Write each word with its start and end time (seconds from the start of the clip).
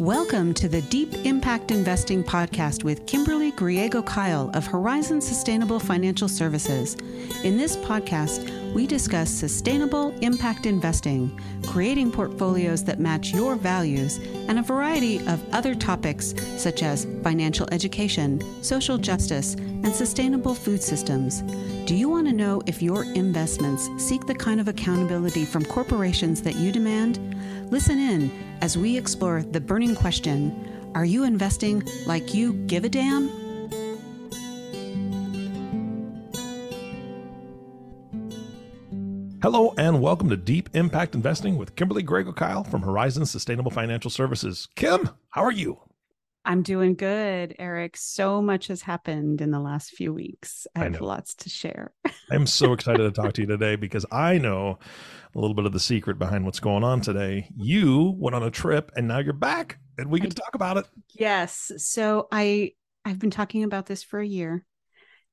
Welcome 0.00 0.54
to 0.54 0.66
the 0.66 0.80
Deep 0.80 1.12
Impact 1.26 1.70
Investing 1.70 2.24
Podcast 2.24 2.84
with 2.84 3.04
Kimberly 3.04 3.52
Griego 3.52 4.02
Kyle 4.02 4.50
of 4.54 4.66
Horizon 4.66 5.20
Sustainable 5.20 5.78
Financial 5.78 6.26
Services. 6.26 6.94
In 7.44 7.58
this 7.58 7.76
podcast, 7.76 8.72
we 8.72 8.86
discuss 8.86 9.28
sustainable 9.28 10.14
impact 10.22 10.64
investing, 10.64 11.38
creating 11.66 12.12
portfolios 12.12 12.82
that 12.84 12.98
match 12.98 13.34
your 13.34 13.56
values, 13.56 14.16
and 14.48 14.58
a 14.58 14.62
variety 14.62 15.18
of 15.26 15.46
other 15.52 15.74
topics 15.74 16.34
such 16.56 16.82
as 16.82 17.06
financial 17.22 17.68
education, 17.70 18.40
social 18.64 18.96
justice, 18.96 19.54
and 19.82 19.94
sustainable 19.94 20.54
food 20.54 20.82
systems. 20.82 21.42
Do 21.86 21.94
you 21.94 22.08
want 22.08 22.26
to 22.26 22.32
know 22.32 22.62
if 22.66 22.82
your 22.82 23.04
investments 23.14 23.88
seek 23.98 24.26
the 24.26 24.34
kind 24.34 24.60
of 24.60 24.68
accountability 24.68 25.44
from 25.44 25.64
corporations 25.64 26.42
that 26.42 26.56
you 26.56 26.72
demand? 26.72 27.18
Listen 27.70 27.98
in 27.98 28.30
as 28.60 28.76
we 28.76 28.96
explore 28.96 29.42
the 29.42 29.60
burning 29.60 29.94
question 29.94 30.90
Are 30.94 31.04
you 31.04 31.24
investing 31.24 31.82
like 32.06 32.34
you 32.34 32.52
give 32.66 32.84
a 32.84 32.88
damn? 32.88 33.28
Hello 39.42 39.72
and 39.78 40.02
welcome 40.02 40.28
to 40.28 40.36
Deep 40.36 40.68
Impact 40.74 41.14
Investing 41.14 41.56
with 41.56 41.74
Kimberly 41.74 42.02
Griego 42.02 42.36
Kyle 42.36 42.62
from 42.62 42.82
Horizon 42.82 43.24
Sustainable 43.24 43.70
Financial 43.70 44.10
Services. 44.10 44.68
Kim, 44.76 45.08
how 45.30 45.42
are 45.42 45.50
you? 45.50 45.80
I'm 46.44 46.62
doing 46.62 46.94
good, 46.94 47.54
Eric. 47.58 47.96
So 47.96 48.40
much 48.40 48.68
has 48.68 48.82
happened 48.82 49.40
in 49.40 49.50
the 49.50 49.60
last 49.60 49.90
few 49.90 50.12
weeks. 50.12 50.66
I 50.74 50.84
have 50.84 51.02
I 51.02 51.04
lots 51.04 51.34
to 51.36 51.48
share. 51.48 51.92
I'm 52.30 52.46
so 52.46 52.72
excited 52.72 53.02
to 53.02 53.10
talk 53.10 53.34
to 53.34 53.42
you 53.42 53.46
today 53.46 53.76
because 53.76 54.06
I 54.10 54.38
know 54.38 54.78
a 55.34 55.38
little 55.38 55.54
bit 55.54 55.66
of 55.66 55.72
the 55.72 55.80
secret 55.80 56.18
behind 56.18 56.44
what's 56.44 56.60
going 56.60 56.82
on 56.82 57.02
today. 57.02 57.48
You 57.56 58.14
went 58.18 58.34
on 58.34 58.42
a 58.42 58.50
trip 58.50 58.90
and 58.96 59.06
now 59.06 59.18
you're 59.18 59.32
back 59.32 59.78
and 59.98 60.10
we 60.10 60.18
get 60.18 60.30
to 60.30 60.36
talk 60.36 60.54
about 60.54 60.78
it. 60.78 60.86
Yes. 61.10 61.72
So 61.76 62.26
I 62.32 62.72
I've 63.04 63.18
been 63.18 63.30
talking 63.30 63.64
about 63.64 63.86
this 63.86 64.02
for 64.02 64.18
a 64.18 64.26
year 64.26 64.64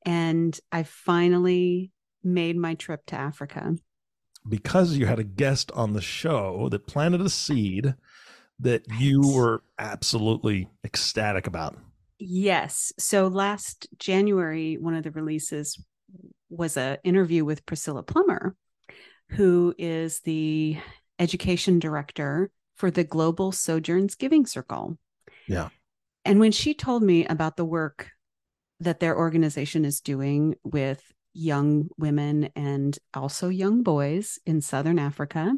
and 0.05 0.58
I 0.71 0.83
finally 0.83 1.92
made 2.23 2.58
my 2.58 2.75
trip 2.75 3.05
to 3.08 3.16
Africa. 3.16 3.75
Because 4.47 4.94
you 4.94 5.05
had 5.05 5.19
a 5.19 5.23
guest 5.23 5.71
on 5.73 5.94
the 5.94 6.02
show 6.02 6.69
that 6.71 6.88
planted 6.88 7.21
a 7.21 7.30
seed 7.30 7.95
that 8.59 8.83
you 9.00 9.22
were 9.22 9.63
absolutely 9.77 10.69
ecstatic 10.83 11.47
about. 11.47 11.77
Yes. 12.19 12.91
So 12.97 13.27
last 13.27 13.88
January, 13.99 14.75
one 14.75 14.95
of 14.95 15.03
the 15.03 15.11
releases 15.11 15.80
was 16.49 16.77
an 16.77 16.97
interview 17.03 17.45
with 17.45 17.66
Priscilla 17.66 18.03
Plummer, 18.03 18.55
who 19.30 19.75
is 19.77 20.22
the 20.22 20.77
education 21.19 21.80
director 21.80 22.49
for 22.75 22.89
the 22.89 23.03
Global 23.03 23.52
Sojourns 23.52 24.16
Giving 24.16 24.45
Circle. 24.45 24.97
Yeah. 25.47 25.69
And 26.25 26.39
when 26.39 26.52
she 26.52 26.73
told 26.73 27.03
me 27.03 27.25
about 27.25 27.58
the 27.58 27.66
work 27.66 28.09
that 28.80 28.99
their 28.99 29.17
organization 29.17 29.86
is 29.86 30.02
doing 30.02 30.55
with 30.64 31.02
young 31.33 31.89
women 31.97 32.49
and 32.55 32.97
also 33.14 33.49
young 33.49 33.83
boys 33.83 34.39
in 34.45 34.61
Southern 34.61 34.99
Africa, 34.99 35.53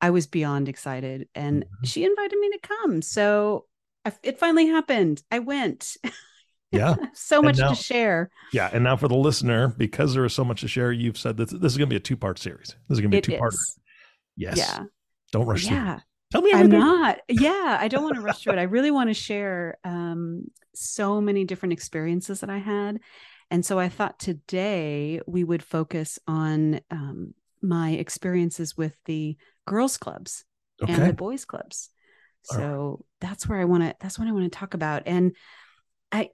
I 0.00 0.10
was 0.10 0.26
beyond 0.26 0.68
excited. 0.68 1.28
And 1.34 1.64
mm-hmm. 1.64 1.86
she 1.86 2.04
invited 2.04 2.38
me 2.38 2.50
to 2.50 2.58
come. 2.60 3.02
So 3.02 3.66
I, 4.04 4.12
it 4.22 4.38
finally 4.38 4.66
happened. 4.66 5.22
I 5.30 5.40
went. 5.40 5.96
Yeah. 6.70 6.96
so 7.14 7.42
much 7.42 7.58
now, 7.58 7.70
to 7.70 7.74
share. 7.74 8.30
Yeah. 8.52 8.70
And 8.72 8.84
now 8.84 8.96
for 8.96 9.08
the 9.08 9.16
listener, 9.16 9.68
because 9.68 10.14
there 10.14 10.24
is 10.24 10.32
so 10.32 10.44
much 10.44 10.60
to 10.60 10.68
share, 10.68 10.92
you've 10.92 11.18
said 11.18 11.36
that 11.38 11.50
this 11.50 11.72
is 11.72 11.78
going 11.78 11.88
to 11.88 11.92
be 11.92 11.96
a 11.96 12.00
two 12.00 12.16
part 12.16 12.38
series. 12.38 12.76
This 12.88 12.96
is 12.96 13.00
going 13.00 13.10
to 13.10 13.14
be 13.14 13.18
a 13.18 13.22
two 13.22 13.38
part. 13.38 13.54
Yes. 14.36 14.56
Yeah. 14.56 14.84
Don't 15.32 15.46
rush 15.46 15.66
yeah. 15.66 15.94
Through. 15.94 16.02
Tell 16.30 16.42
me 16.42 16.52
everything. 16.52 16.74
I'm 16.74 17.00
not. 17.00 17.18
Yeah. 17.28 17.78
I 17.80 17.88
don't 17.88 18.02
want 18.02 18.16
to 18.16 18.20
rush 18.20 18.42
through 18.42 18.54
it. 18.54 18.58
I 18.58 18.64
really 18.64 18.90
want 18.90 19.08
to 19.10 19.14
share 19.14 19.78
um, 19.82 20.44
so 20.74 21.20
many 21.20 21.44
different 21.44 21.72
experiences 21.72 22.40
that 22.40 22.50
I 22.50 22.58
had. 22.58 23.00
And 23.50 23.64
so 23.64 23.78
I 23.78 23.88
thought 23.88 24.18
today 24.18 25.20
we 25.26 25.42
would 25.42 25.62
focus 25.62 26.18
on 26.26 26.80
um, 26.90 27.34
my 27.62 27.90
experiences 27.90 28.76
with 28.76 28.96
the 29.04 29.36
girls 29.66 29.96
clubs 29.96 30.44
okay. 30.82 30.92
and 30.92 31.08
the 31.08 31.12
boys 31.12 31.44
clubs. 31.44 31.90
So 32.42 33.04
right. 33.20 33.28
that's 33.28 33.48
where 33.48 33.60
I 33.60 33.64
want 33.64 33.82
to, 33.82 33.94
that's 34.00 34.18
what 34.18 34.28
I 34.28 34.32
want 34.32 34.50
to 34.50 34.58
talk 34.58 34.74
about. 34.74 35.02
And 35.06 35.36
I, 36.12 36.30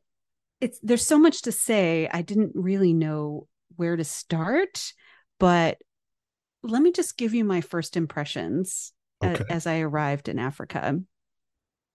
it's 0.60 0.78
there's 0.82 1.06
so 1.06 1.18
much 1.18 1.42
to 1.42 1.52
say. 1.52 2.08
I 2.12 2.22
didn't 2.22 2.52
really 2.54 2.92
know 2.92 3.48
where 3.76 3.96
to 3.96 4.04
start, 4.04 4.92
but 5.40 5.78
let 6.62 6.80
me 6.80 6.92
just 6.92 7.16
give 7.16 7.34
you 7.34 7.44
my 7.44 7.60
first 7.60 7.96
impressions 7.96 8.92
okay. 9.22 9.32
as, 9.32 9.40
as 9.50 9.66
I 9.66 9.80
arrived 9.80 10.28
in 10.28 10.38
Africa. 10.38 11.00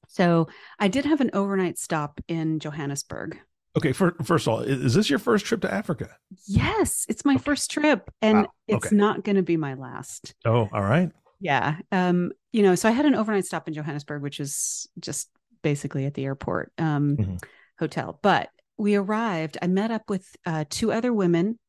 So 0.07 0.47
I 0.77 0.87
did 0.87 1.05
have 1.05 1.21
an 1.21 1.31
overnight 1.33 1.77
stop 1.77 2.19
in 2.27 2.59
Johannesburg. 2.59 3.39
Okay, 3.77 3.91
for, 3.93 4.15
first 4.23 4.47
of 4.47 4.53
all, 4.53 4.59
is 4.61 4.95
this 4.95 5.09
your 5.09 5.19
first 5.19 5.45
trip 5.45 5.61
to 5.61 5.73
Africa? 5.73 6.09
Yes, 6.47 7.05
it's 7.07 7.23
my 7.23 7.35
okay. 7.35 7.43
first 7.43 7.69
trip, 7.69 8.09
and 8.21 8.39
wow. 8.39 8.43
okay. 8.43 8.77
it's 8.77 8.91
not 8.91 9.23
going 9.23 9.35
to 9.35 9.43
be 9.43 9.57
my 9.57 9.75
last. 9.75 10.33
Oh, 10.43 10.67
all 10.73 10.81
right. 10.81 11.11
Yeah, 11.39 11.77
um, 11.91 12.31
you 12.51 12.63
know, 12.63 12.75
so 12.75 12.89
I 12.89 12.91
had 12.91 13.05
an 13.05 13.15
overnight 13.15 13.45
stop 13.45 13.67
in 13.67 13.73
Johannesburg, 13.73 14.21
which 14.21 14.39
is 14.39 14.87
just 14.99 15.29
basically 15.61 16.05
at 16.05 16.13
the 16.15 16.25
airport 16.25 16.71
um, 16.77 17.15
mm-hmm. 17.17 17.35
hotel. 17.77 18.19
But 18.21 18.49
we 18.77 18.95
arrived, 18.95 19.57
I 19.61 19.67
met 19.67 19.91
up 19.91 20.09
with 20.09 20.25
uh, 20.45 20.65
two 20.69 20.91
other 20.91 21.13
women 21.13 21.59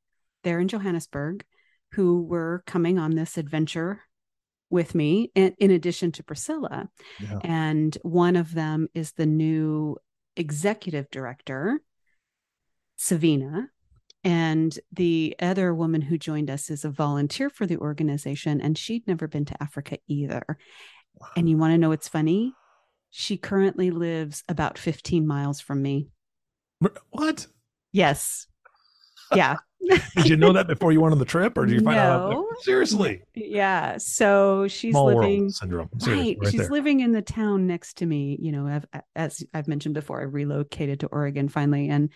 there 0.42 0.58
in 0.58 0.68
Johannesburg 0.68 1.44
who 1.92 2.22
were 2.22 2.62
coming 2.66 2.98
on 2.98 3.14
this 3.14 3.36
adventure 3.36 4.00
with 4.70 4.94
me, 4.94 5.32
in, 5.34 5.54
in 5.58 5.70
addition 5.72 6.12
to 6.12 6.22
Priscilla. 6.22 6.88
Yeah. 7.18 7.38
And 7.42 7.98
one 8.02 8.36
of 8.36 8.54
them 8.54 8.88
is 8.94 9.12
the 9.12 9.26
new 9.26 9.96
executive 10.36 11.10
director, 11.10 11.80
Savina. 13.00 13.70
And 14.22 14.78
the 14.92 15.34
other 15.40 15.74
woman 15.74 16.02
who 16.02 16.18
joined 16.18 16.50
us 16.50 16.68
is 16.68 16.84
a 16.84 16.90
volunteer 16.90 17.48
for 17.48 17.66
the 17.66 17.78
organization, 17.78 18.60
and 18.60 18.76
she'd 18.76 19.06
never 19.06 19.26
been 19.26 19.46
to 19.46 19.62
Africa 19.62 19.96
either. 20.06 20.44
Wow. 21.14 21.28
And 21.34 21.48
you 21.48 21.56
want 21.56 21.72
to 21.72 21.78
know 21.78 21.88
what's 21.88 22.08
funny? 22.08 22.52
She 23.08 23.38
currently 23.38 23.90
lives 23.90 24.44
about 24.48 24.76
15 24.76 25.26
miles 25.26 25.60
from 25.62 25.80
me. 25.80 26.08
What? 27.08 27.46
Yes. 27.92 28.46
Yeah. 29.34 29.56
did 30.16 30.28
you 30.28 30.36
know 30.36 30.52
that 30.52 30.68
before 30.68 30.92
you 30.92 31.00
went 31.00 31.12
on 31.12 31.18
the 31.18 31.24
trip, 31.24 31.56
or 31.56 31.64
did 31.64 31.72
you 31.72 31.80
find 31.80 31.96
no. 31.96 32.46
out? 32.50 32.62
Seriously. 32.62 33.22
Yeah. 33.34 33.96
So 33.96 34.68
she's 34.68 34.92
Small 34.92 35.06
living 35.06 35.48
syndrome. 35.48 35.88
right. 36.06 36.36
right. 36.38 36.50
She's 36.50 36.60
there. 36.60 36.70
living 36.70 37.00
in 37.00 37.12
the 37.12 37.22
town 37.22 37.66
next 37.66 37.98
to 37.98 38.06
me. 38.06 38.36
You 38.42 38.52
know, 38.52 38.66
I've, 38.66 39.02
as 39.16 39.42
I've 39.54 39.68
mentioned 39.68 39.94
before, 39.94 40.20
I 40.20 40.24
relocated 40.24 41.00
to 41.00 41.06
Oregon 41.06 41.48
finally, 41.48 41.88
and 41.88 42.10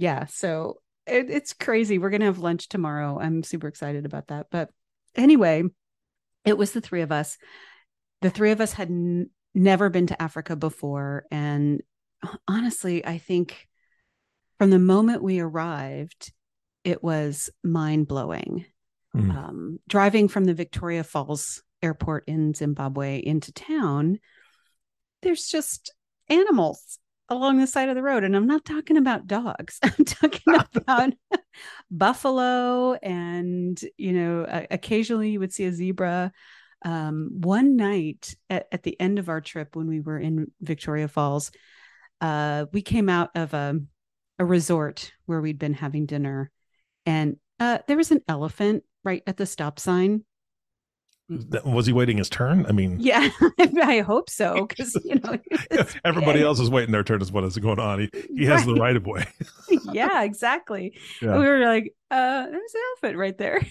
yeah. 0.00 0.24
So 0.24 0.80
it, 1.06 1.28
it's 1.28 1.52
crazy. 1.52 1.98
We're 1.98 2.08
gonna 2.08 2.24
have 2.24 2.38
lunch 2.38 2.68
tomorrow. 2.68 3.18
I'm 3.20 3.42
super 3.42 3.68
excited 3.68 4.06
about 4.06 4.28
that. 4.28 4.46
But 4.50 4.70
anyway, 5.14 5.62
it 6.46 6.56
was 6.56 6.72
the 6.72 6.80
three 6.80 7.02
of 7.02 7.12
us. 7.12 7.36
The 8.22 8.30
three 8.30 8.50
of 8.50 8.62
us 8.62 8.72
had 8.72 8.88
n- 8.88 9.28
never 9.54 9.90
been 9.90 10.06
to 10.06 10.20
Africa 10.20 10.56
before, 10.56 11.26
and 11.30 11.82
honestly, 12.48 13.04
I 13.04 13.18
think 13.18 13.68
from 14.58 14.70
the 14.70 14.78
moment 14.78 15.22
we 15.22 15.38
arrived, 15.38 16.32
it 16.82 17.04
was 17.04 17.50
mind 17.62 18.08
blowing. 18.08 18.64
Mm. 19.14 19.36
Um, 19.36 19.78
driving 19.86 20.28
from 20.28 20.44
the 20.44 20.54
Victoria 20.54 21.04
Falls 21.04 21.62
airport 21.82 22.24
in 22.26 22.54
Zimbabwe 22.54 23.18
into 23.22 23.52
town, 23.52 24.18
there's 25.20 25.46
just 25.46 25.92
animals 26.30 26.98
along 27.30 27.58
the 27.58 27.66
side 27.66 27.88
of 27.88 27.94
the 27.94 28.02
road. 28.02 28.24
And 28.24 28.36
I'm 28.36 28.46
not 28.46 28.64
talking 28.64 28.96
about 28.96 29.26
dogs, 29.26 29.78
I'm 29.82 30.04
talking 30.04 30.54
about 30.74 31.12
buffalo. 31.90 32.94
And, 32.94 33.80
you 33.96 34.12
know, 34.12 34.44
uh, 34.44 34.66
occasionally 34.70 35.30
you 35.30 35.40
would 35.40 35.52
see 35.52 35.64
a 35.64 35.72
zebra. 35.72 36.32
Um, 36.82 37.28
one 37.40 37.76
night 37.76 38.34
at, 38.48 38.66
at, 38.72 38.82
the 38.82 38.98
end 38.98 39.18
of 39.18 39.28
our 39.28 39.42
trip, 39.42 39.76
when 39.76 39.86
we 39.86 40.00
were 40.00 40.18
in 40.18 40.50
Victoria 40.62 41.08
Falls, 41.08 41.52
uh, 42.22 42.66
we 42.72 42.80
came 42.80 43.10
out 43.10 43.30
of 43.34 43.52
a 43.52 43.78
a 44.38 44.44
resort 44.44 45.12
where 45.26 45.42
we'd 45.42 45.58
been 45.58 45.74
having 45.74 46.06
dinner, 46.06 46.50
and 47.04 47.36
uh, 47.58 47.78
there 47.86 47.98
was 47.98 48.10
an 48.10 48.22
elephant 48.26 48.82
right 49.04 49.22
at 49.26 49.36
the 49.36 49.44
stop 49.44 49.78
sign. 49.78 50.24
Was 51.64 51.86
he 51.86 51.92
waiting 51.92 52.18
his 52.18 52.28
turn? 52.28 52.66
I 52.66 52.72
mean, 52.72 52.98
yeah, 53.00 53.30
I 53.82 54.00
hope 54.00 54.28
so 54.28 54.66
because 54.66 54.96
you 55.04 55.16
know 55.16 55.38
everybody 56.04 56.42
else 56.42 56.60
is 56.60 56.70
waiting 56.70 56.92
their 56.92 57.04
turn. 57.04 57.22
Is 57.22 57.30
what 57.30 57.44
is 57.44 57.56
going 57.58 57.78
on? 57.78 58.00
He 58.00 58.10
he 58.36 58.44
has 58.46 58.64
right. 58.64 58.74
the 58.74 58.80
right 58.80 58.96
of 58.96 59.06
way. 59.06 59.26
yeah, 59.92 60.22
exactly. 60.22 60.98
Yeah. 61.22 61.38
We 61.38 61.44
were 61.44 61.60
like, 61.60 61.94
uh, 62.10 62.44
there's 62.46 62.74
an 62.74 62.80
outfit 62.92 63.16
right 63.16 63.38
there. 63.38 63.64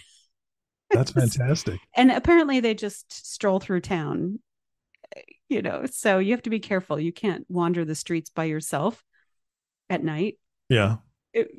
That's 0.91 1.11
fantastic. 1.11 1.79
and 1.95 2.11
apparently, 2.11 2.59
they 2.61 2.73
just 2.73 3.11
stroll 3.11 3.59
through 3.59 3.81
town. 3.81 4.39
You 5.49 5.61
know, 5.61 5.85
so 5.91 6.19
you 6.19 6.31
have 6.31 6.43
to 6.43 6.49
be 6.49 6.59
careful. 6.59 6.99
You 6.99 7.11
can't 7.11 7.45
wander 7.49 7.83
the 7.83 7.95
streets 7.95 8.29
by 8.29 8.45
yourself 8.45 9.03
at 9.89 10.03
night 10.03 10.35
yeah. 10.69 10.97
It, 11.33 11.49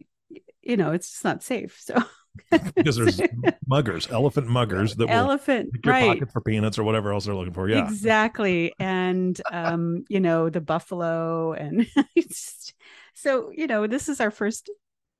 you 0.62 0.76
know, 0.76 0.92
it's 0.92 1.10
just 1.10 1.24
not 1.24 1.42
safe. 1.42 1.78
So 1.80 2.02
because 2.50 2.96
there's 2.96 3.20
muggers, 3.66 4.10
elephant 4.10 4.48
muggers 4.48 4.96
that 4.96 5.10
elephant 5.10 5.70
will 5.84 5.92
right. 5.92 6.06
pocket 6.06 6.32
for 6.32 6.40
peanuts 6.40 6.78
or 6.78 6.84
whatever 6.84 7.12
else 7.12 7.24
they're 7.24 7.34
looking 7.34 7.52
for. 7.52 7.68
Yeah, 7.68 7.84
exactly. 7.84 8.72
And 8.78 9.40
um, 9.52 10.04
you 10.08 10.20
know, 10.20 10.50
the 10.50 10.60
buffalo, 10.60 11.52
and 11.52 11.86
so 13.14 13.50
you 13.54 13.66
know, 13.66 13.86
this 13.86 14.08
is 14.08 14.20
our 14.20 14.30
first, 14.30 14.70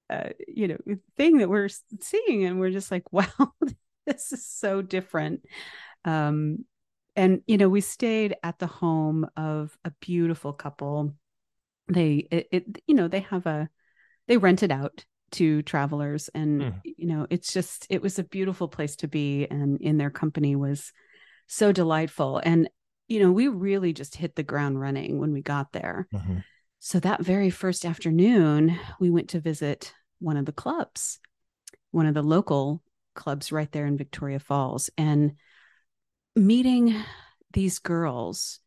uh, 0.09 0.31
you 0.49 0.69
know, 0.69 0.79
thing 1.17 1.39
that 1.39 1.49
we're 1.49 1.69
seeing, 2.01 2.45
and 2.45 2.61
we're 2.61 2.71
just 2.71 2.91
like, 2.91 3.05
wow, 3.12 3.27
this 4.07 4.33
is 4.33 4.47
so 4.47 4.83
different. 4.83 5.45
Um, 6.05 6.65
and 7.17 7.43
you 7.47 7.59
know, 7.59 7.69
we 7.69 7.81
stayed 7.81 8.37
at 8.43 8.59
the 8.59 8.67
home 8.67 9.27
of 9.37 9.77
a 9.85 9.91
beautiful 10.01 10.53
couple. 10.53 11.15
They, 11.89 12.29
it, 12.31 12.49
it 12.53 12.83
you 12.87 12.95
know, 12.95 13.09
they 13.09 13.21
have 13.21 13.47
a, 13.47 13.69
they 14.29 14.37
rent 14.37 14.62
it 14.62 14.71
out 14.71 15.05
to 15.32 15.62
travelers 15.62 16.29
and 16.35 16.61
mm. 16.61 16.75
you 16.85 17.06
know 17.06 17.27
it's 17.31 17.53
just 17.53 17.87
it 17.91 18.03
was 18.03 18.19
a 18.19 18.25
beautiful 18.25 18.69
place 18.69 18.97
to 18.97 19.09
be 19.09 19.47
and 19.50 19.81
in 19.81 19.97
their 19.97 20.11
company 20.11 20.56
was 20.56 20.93
so 21.47 21.73
delightful 21.73 22.41
and 22.44 22.69
you 23.09 23.21
know 23.21 23.32
we 23.32 23.49
really 23.49 23.93
just 23.93 24.17
hit 24.17 24.37
the 24.37 24.43
ground 24.43 24.81
running 24.81 25.19
when 25.19 25.32
we 25.32 25.43
got 25.43 25.73
there 25.73 26.09
mm-hmm. 26.15 26.38
so 26.79 27.00
that 27.00 27.23
very 27.23 27.50
first 27.50 27.85
afternoon 27.85 28.79
we 28.99 29.11
went 29.11 29.29
to 29.29 29.41
visit 29.41 29.93
one 30.19 30.37
of 30.37 30.47
the 30.47 30.53
clubs 30.53 31.19
one 31.91 32.06
of 32.06 32.15
the 32.15 32.23
local 32.23 32.83
clubs 33.15 33.53
right 33.53 33.71
there 33.73 33.87
in 33.87 33.97
Victoria 33.97 34.38
Falls 34.38 34.91
and 34.97 35.33
meeting 36.37 36.94
these 37.53 37.79
girls 37.79 38.61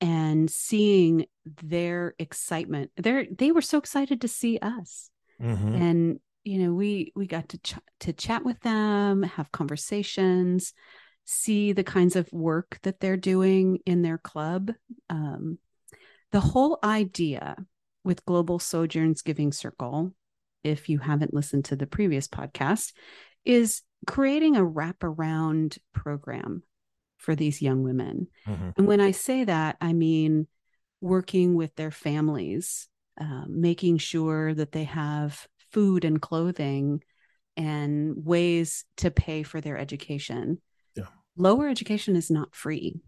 and 0.00 0.48
seeing 0.48 1.26
their 1.62 2.14
excitement 2.18 2.90
they 2.96 3.28
they 3.36 3.50
were 3.50 3.62
so 3.62 3.78
excited 3.78 4.20
to 4.20 4.28
see 4.28 4.58
us 4.62 5.10
mm-hmm. 5.42 5.74
and 5.74 6.20
you 6.44 6.58
know 6.58 6.72
we 6.72 7.12
we 7.14 7.26
got 7.26 7.48
to 7.50 7.58
ch- 7.58 7.74
to 8.00 8.12
chat 8.12 8.44
with 8.44 8.60
them 8.60 9.22
have 9.22 9.52
conversations 9.52 10.72
see 11.24 11.72
the 11.72 11.84
kinds 11.84 12.16
of 12.16 12.32
work 12.32 12.78
that 12.82 13.00
they're 13.00 13.16
doing 13.16 13.78
in 13.84 14.02
their 14.02 14.18
club 14.18 14.72
um, 15.10 15.58
the 16.32 16.40
whole 16.40 16.78
idea 16.82 17.56
with 18.04 18.24
global 18.24 18.58
sojourns 18.58 19.22
giving 19.22 19.52
circle 19.52 20.12
if 20.64 20.88
you 20.88 20.98
haven't 20.98 21.34
listened 21.34 21.64
to 21.66 21.76
the 21.76 21.86
previous 21.86 22.26
podcast 22.28 22.92
is 23.44 23.82
creating 24.06 24.56
a 24.56 24.64
wraparound 24.64 25.78
program 25.92 26.62
for 27.18 27.34
these 27.34 27.60
young 27.60 27.82
women 27.82 28.28
mm-hmm. 28.46 28.70
and 28.76 28.86
when 28.86 29.00
i 29.00 29.10
say 29.10 29.44
that 29.44 29.76
i 29.80 29.92
mean 29.92 30.46
working 31.00 31.54
with 31.54 31.74
their 31.76 31.90
families 31.90 32.87
um, 33.20 33.46
making 33.48 33.98
sure 33.98 34.54
that 34.54 34.72
they 34.72 34.84
have 34.84 35.46
food 35.72 36.04
and 36.04 36.20
clothing 36.20 37.02
and 37.56 38.14
ways 38.24 38.84
to 38.98 39.10
pay 39.10 39.42
for 39.42 39.60
their 39.60 39.76
education. 39.76 40.60
Yeah. 40.94 41.06
Lower 41.36 41.68
education 41.68 42.16
is 42.16 42.30
not 42.30 42.54
free 42.54 43.00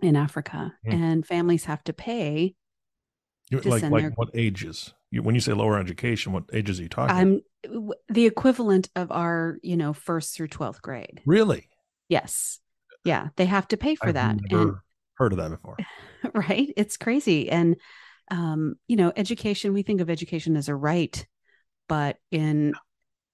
in 0.00 0.16
Africa, 0.16 0.74
mm. 0.86 0.94
and 0.94 1.26
families 1.26 1.64
have 1.64 1.82
to 1.84 1.92
pay. 1.92 2.54
To 3.50 3.68
like 3.68 3.82
like 3.82 4.02
their... 4.02 4.10
what 4.12 4.30
ages? 4.34 4.94
You, 5.10 5.22
when 5.22 5.34
you 5.34 5.40
say 5.40 5.52
lower 5.52 5.78
education, 5.78 6.32
what 6.32 6.44
ages 6.52 6.80
are 6.80 6.82
you 6.84 6.88
talking? 6.88 7.14
I'm 7.14 7.92
the 8.08 8.26
equivalent 8.26 8.88
of 8.96 9.12
our, 9.12 9.58
you 9.62 9.76
know, 9.76 9.92
first 9.92 10.34
through 10.34 10.48
twelfth 10.48 10.80
grade. 10.80 11.20
Really? 11.26 11.68
Yes. 12.08 12.60
Yeah, 13.04 13.28
they 13.36 13.46
have 13.46 13.68
to 13.68 13.76
pay 13.76 13.94
for 13.94 14.08
I've 14.08 14.14
that. 14.14 14.36
Never 14.50 14.62
and, 14.62 14.76
heard 15.14 15.32
of 15.32 15.38
that 15.38 15.50
before. 15.50 15.76
Right? 16.34 16.72
It's 16.76 16.96
crazy, 16.96 17.50
and 17.50 17.74
um, 18.32 18.76
you 18.88 18.96
know, 18.96 19.12
education, 19.14 19.74
we 19.74 19.82
think 19.82 20.00
of 20.00 20.08
education 20.08 20.56
as 20.56 20.68
a 20.68 20.74
right, 20.74 21.24
but 21.86 22.16
in 22.30 22.72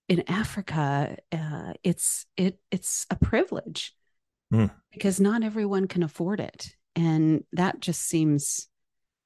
in 0.08 0.24
Africa, 0.26 1.16
uh, 1.30 1.72
it's 1.84 2.26
it 2.36 2.58
it's 2.72 3.06
a 3.08 3.14
privilege 3.14 3.94
mm. 4.52 4.70
because 4.90 5.20
not 5.20 5.44
everyone 5.44 5.86
can 5.86 6.02
afford 6.02 6.40
it, 6.40 6.74
and 6.96 7.44
that 7.52 7.78
just 7.78 8.02
seems 8.02 8.68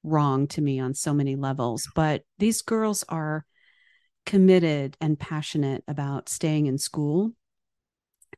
wrong 0.03 0.45
to 0.49 0.61
me 0.61 0.79
on 0.79 0.93
so 0.93 1.11
many 1.11 1.35
levels. 1.35 1.89
But 1.95 2.21
these 2.37 2.61
girls 2.61 3.03
are 3.09 3.43
committed 4.27 4.95
and 5.01 5.19
passionate 5.19 5.83
about 5.87 6.29
staying 6.29 6.67
in 6.67 6.77
school 6.77 7.31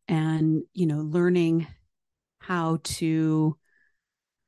and 0.08 0.64
you 0.74 0.86
know 0.86 1.00
learning 1.00 1.68
how 2.40 2.80
to 2.84 3.58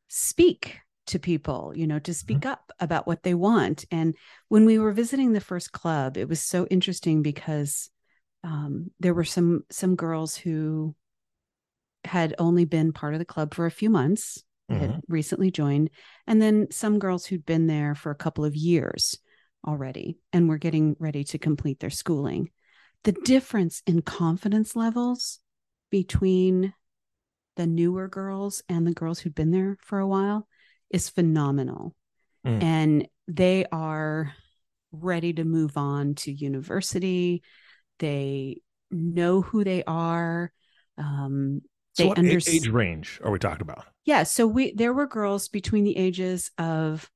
speak 0.07 0.80
to 1.07 1.19
people, 1.19 1.74
you 1.75 1.88
know, 1.88 2.00
to 2.00 2.13
speak 2.13 2.39
mm-hmm. 2.39 2.50
up 2.50 2.71
about 2.80 3.07
what 3.07 3.24
they 3.24 3.33
want. 3.33 3.86
And 3.92 4.15
when 4.50 4.65
we 4.65 4.80
were 4.80 4.92
visiting 4.92 5.33
the 5.33 5.42
first 5.42 5.71
club, 5.71 6.18
it 6.18 6.30
was 6.30 6.42
so 6.42 6.65
interesting 6.68 7.21
because 7.21 7.89
um, 8.44 8.92
there 9.00 9.13
were 9.13 9.24
some 9.24 9.63
some 9.69 9.95
girls 9.95 10.36
who 10.36 10.95
had 12.04 12.36
only 12.39 12.65
been 12.65 12.94
part 12.94 13.13
of 13.13 13.19
the 13.19 13.25
club 13.25 13.54
for 13.54 13.65
a 13.65 13.71
few 13.71 13.89
months, 13.89 14.44
mm-hmm. 14.71 14.80
had 14.80 15.01
recently 15.07 15.51
joined, 15.51 15.89
and 16.25 16.42
then 16.42 16.68
some 16.71 17.00
girls 17.00 17.25
who'd 17.25 17.45
been 17.45 17.68
there 17.68 17.95
for 17.95 18.12
a 18.12 18.15
couple 18.15 18.45
of 18.45 18.56
years 18.56 19.18
already 19.68 20.18
and 20.31 20.48
were 20.48 20.57
getting 20.57 20.95
ready 21.00 21.24
to 21.25 21.38
complete 21.38 21.80
their 21.80 21.89
schooling. 21.89 22.50
The 23.03 23.12
difference 23.12 23.81
in 23.86 24.01
confidence 24.01 24.75
levels 24.75 25.39
between 25.89 26.74
the 27.56 27.68
newer 27.68 28.07
girls 28.07 28.63
and 28.69 28.86
the 28.86 28.94
girls 28.94 29.19
who'd 29.19 29.36
been 29.36 29.51
there 29.51 29.77
for 29.81 30.00
a 30.00 30.07
while 30.07 30.48
is 30.89 31.10
phenomenal. 31.10 31.95
Mm. 32.45 32.63
And 32.63 33.07
they 33.28 33.66
are 33.72 34.34
ready 34.92 35.34
to 35.34 35.44
move 35.44 35.78
on 35.78 36.16
to 36.16 36.31
university. 36.31 37.44
They 38.00 38.62
know 38.92 39.42
who 39.42 39.63
they 39.63 39.84
are. 39.84 40.51
Um, 40.98 41.62
so 41.94 42.04
they 42.04 42.10
what 42.10 42.19
under- 42.19 42.38
age 42.48 42.68
range 42.68 43.19
are 43.24 43.31
we 43.31 43.39
talking 43.39 43.62
about? 43.62 43.86
Yeah, 44.06 44.24
so 44.24 44.48
we 44.48 44.74
there 44.74 44.94
were 44.94 45.07
girls 45.07 45.50
between 45.50 45.84
the 45.84 45.98
ages 45.98 46.51
of 46.57 47.10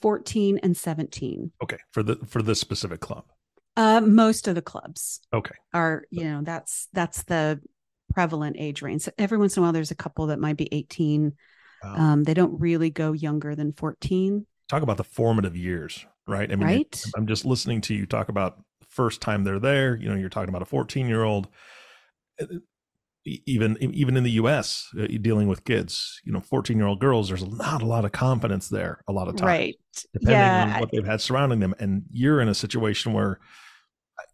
14 0.00 0.60
and 0.62 0.76
17. 0.76 1.50
Okay, 1.62 1.78
for 1.90 2.02
the 2.02 2.16
for 2.26 2.42
this 2.42 2.60
specific 2.60 3.00
club. 3.00 3.24
Uh, 3.76 4.00
most 4.00 4.48
of 4.48 4.54
the 4.54 4.62
clubs. 4.62 5.20
Okay. 5.32 5.54
Are 5.72 6.04
you 6.10 6.24
know 6.24 6.42
that's 6.42 6.88
that's 6.92 7.22
the 7.24 7.60
prevalent 8.12 8.56
age 8.58 8.82
range. 8.82 9.02
So 9.02 9.12
every 9.18 9.38
once 9.38 9.56
in 9.56 9.62
a 9.62 9.64
while, 9.64 9.72
there's 9.72 9.90
a 9.90 9.96
couple 9.96 10.26
that 10.26 10.40
might 10.40 10.56
be 10.56 10.68
18 10.72 11.32
Wow. 11.82 11.94
Um, 11.94 12.24
they 12.24 12.34
don't 12.34 12.58
really 12.60 12.90
go 12.90 13.12
younger 13.12 13.54
than 13.54 13.72
14. 13.72 14.46
Talk 14.68 14.82
about 14.82 14.96
the 14.96 15.04
formative 15.04 15.56
years, 15.56 16.04
right? 16.26 16.50
I 16.50 16.56
mean, 16.56 16.66
right? 16.66 17.02
I'm 17.16 17.26
just 17.26 17.44
listening 17.44 17.80
to 17.82 17.94
you 17.94 18.06
talk 18.06 18.28
about 18.28 18.58
first 18.88 19.20
time 19.20 19.44
they're 19.44 19.60
there. 19.60 19.96
You 19.96 20.08
know, 20.08 20.14
you're 20.14 20.28
talking 20.28 20.48
about 20.48 20.62
a 20.62 20.66
14 20.66 21.08
year 21.08 21.24
old. 21.24 21.48
Uh, 22.40 22.46
even 23.24 23.76
even 23.80 24.16
in 24.16 24.24
the 24.24 24.30
U.S., 24.32 24.88
uh, 24.98 25.06
dealing 25.20 25.48
with 25.48 25.64
kids, 25.64 26.20
you 26.24 26.32
know, 26.32 26.40
14 26.40 26.78
year 26.78 26.86
old 26.86 27.00
girls, 27.00 27.28
there's 27.28 27.46
not 27.46 27.82
a 27.82 27.86
lot 27.86 28.04
of 28.04 28.12
confidence 28.12 28.68
there. 28.68 29.02
A 29.06 29.12
lot 29.12 29.28
of 29.28 29.36
times, 29.36 29.46
right? 29.46 29.76
Depending 30.14 30.38
yeah. 30.38 30.72
on 30.74 30.80
what 30.80 30.90
they've 30.92 31.04
had 31.04 31.20
surrounding 31.20 31.60
them, 31.60 31.74
and 31.78 32.04
you're 32.10 32.40
in 32.40 32.48
a 32.48 32.54
situation 32.54 33.12
where 33.12 33.38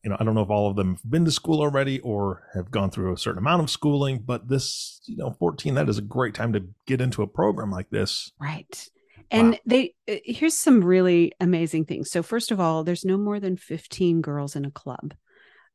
you 0.02 0.10
know, 0.10 0.16
I 0.20 0.24
don't 0.24 0.34
know 0.34 0.42
if 0.42 0.50
all 0.50 0.68
of 0.68 0.76
them 0.76 0.96
have 0.96 1.10
been 1.10 1.24
to 1.24 1.30
school 1.30 1.60
already 1.60 2.00
or 2.00 2.48
have 2.54 2.70
gone 2.70 2.90
through 2.90 3.12
a 3.12 3.18
certain 3.18 3.38
amount 3.38 3.62
of 3.62 3.70
schooling, 3.70 4.22
but 4.24 4.48
this, 4.48 5.00
you 5.06 5.16
know, 5.16 5.34
14, 5.38 5.74
that 5.74 5.88
is 5.88 5.98
a 5.98 6.02
great 6.02 6.34
time 6.34 6.52
to 6.52 6.64
get 6.86 7.00
into 7.00 7.22
a 7.22 7.26
program 7.26 7.70
like 7.70 7.90
this. 7.90 8.32
Right. 8.40 8.88
And 9.30 9.52
wow. 9.52 9.58
they, 9.66 9.94
uh, 10.08 10.16
here's 10.24 10.56
some 10.58 10.84
really 10.84 11.32
amazing 11.40 11.86
things. 11.86 12.10
So, 12.10 12.22
first 12.22 12.50
of 12.50 12.60
all, 12.60 12.84
there's 12.84 13.04
no 13.04 13.16
more 13.16 13.40
than 13.40 13.56
15 13.56 14.20
girls 14.20 14.56
in 14.56 14.64
a 14.64 14.70
club 14.70 15.14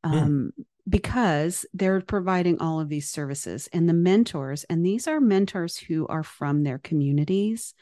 hmm. 0.04 0.12
um, 0.12 0.52
mm. 0.58 0.64
because 0.88 1.66
they're 1.74 2.00
providing 2.00 2.60
all 2.60 2.80
of 2.80 2.88
these 2.88 3.10
services. 3.10 3.68
And 3.72 3.88
the 3.88 3.94
mentors, 3.94 4.64
and 4.64 4.86
these 4.86 5.08
are 5.08 5.20
mentors 5.20 5.76
who 5.76 6.06
are 6.06 6.22
from 6.22 6.62
their 6.62 6.78
communities. 6.78 7.74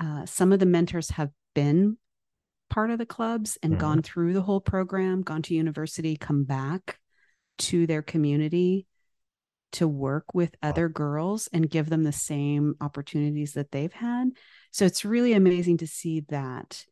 Uh, 0.00 0.26
some 0.26 0.52
of 0.52 0.58
the 0.58 0.66
mentors 0.66 1.10
have 1.10 1.30
been 1.54 1.96
part 2.74 2.90
of 2.90 2.98
the 2.98 3.06
clubs 3.06 3.56
and 3.62 3.74
mm-hmm. 3.74 3.80
gone 3.80 4.02
through 4.02 4.32
the 4.32 4.42
whole 4.42 4.60
program, 4.60 5.22
gone 5.22 5.42
to 5.42 5.54
university, 5.54 6.16
come 6.16 6.42
back 6.42 6.98
to 7.56 7.86
their 7.86 8.02
community 8.02 8.84
to 9.70 9.86
work 9.86 10.34
with 10.34 10.56
other 10.60 10.88
girls 10.88 11.48
and 11.52 11.70
give 11.70 11.88
them 11.88 12.02
the 12.02 12.10
same 12.10 12.74
opportunities 12.80 13.52
that 13.52 13.70
they've 13.70 13.92
had. 13.92 14.28
So 14.72 14.84
it's 14.86 15.04
really 15.04 15.34
amazing 15.34 15.78
to 15.78 15.86
see 15.86 16.24
that. 16.30 16.84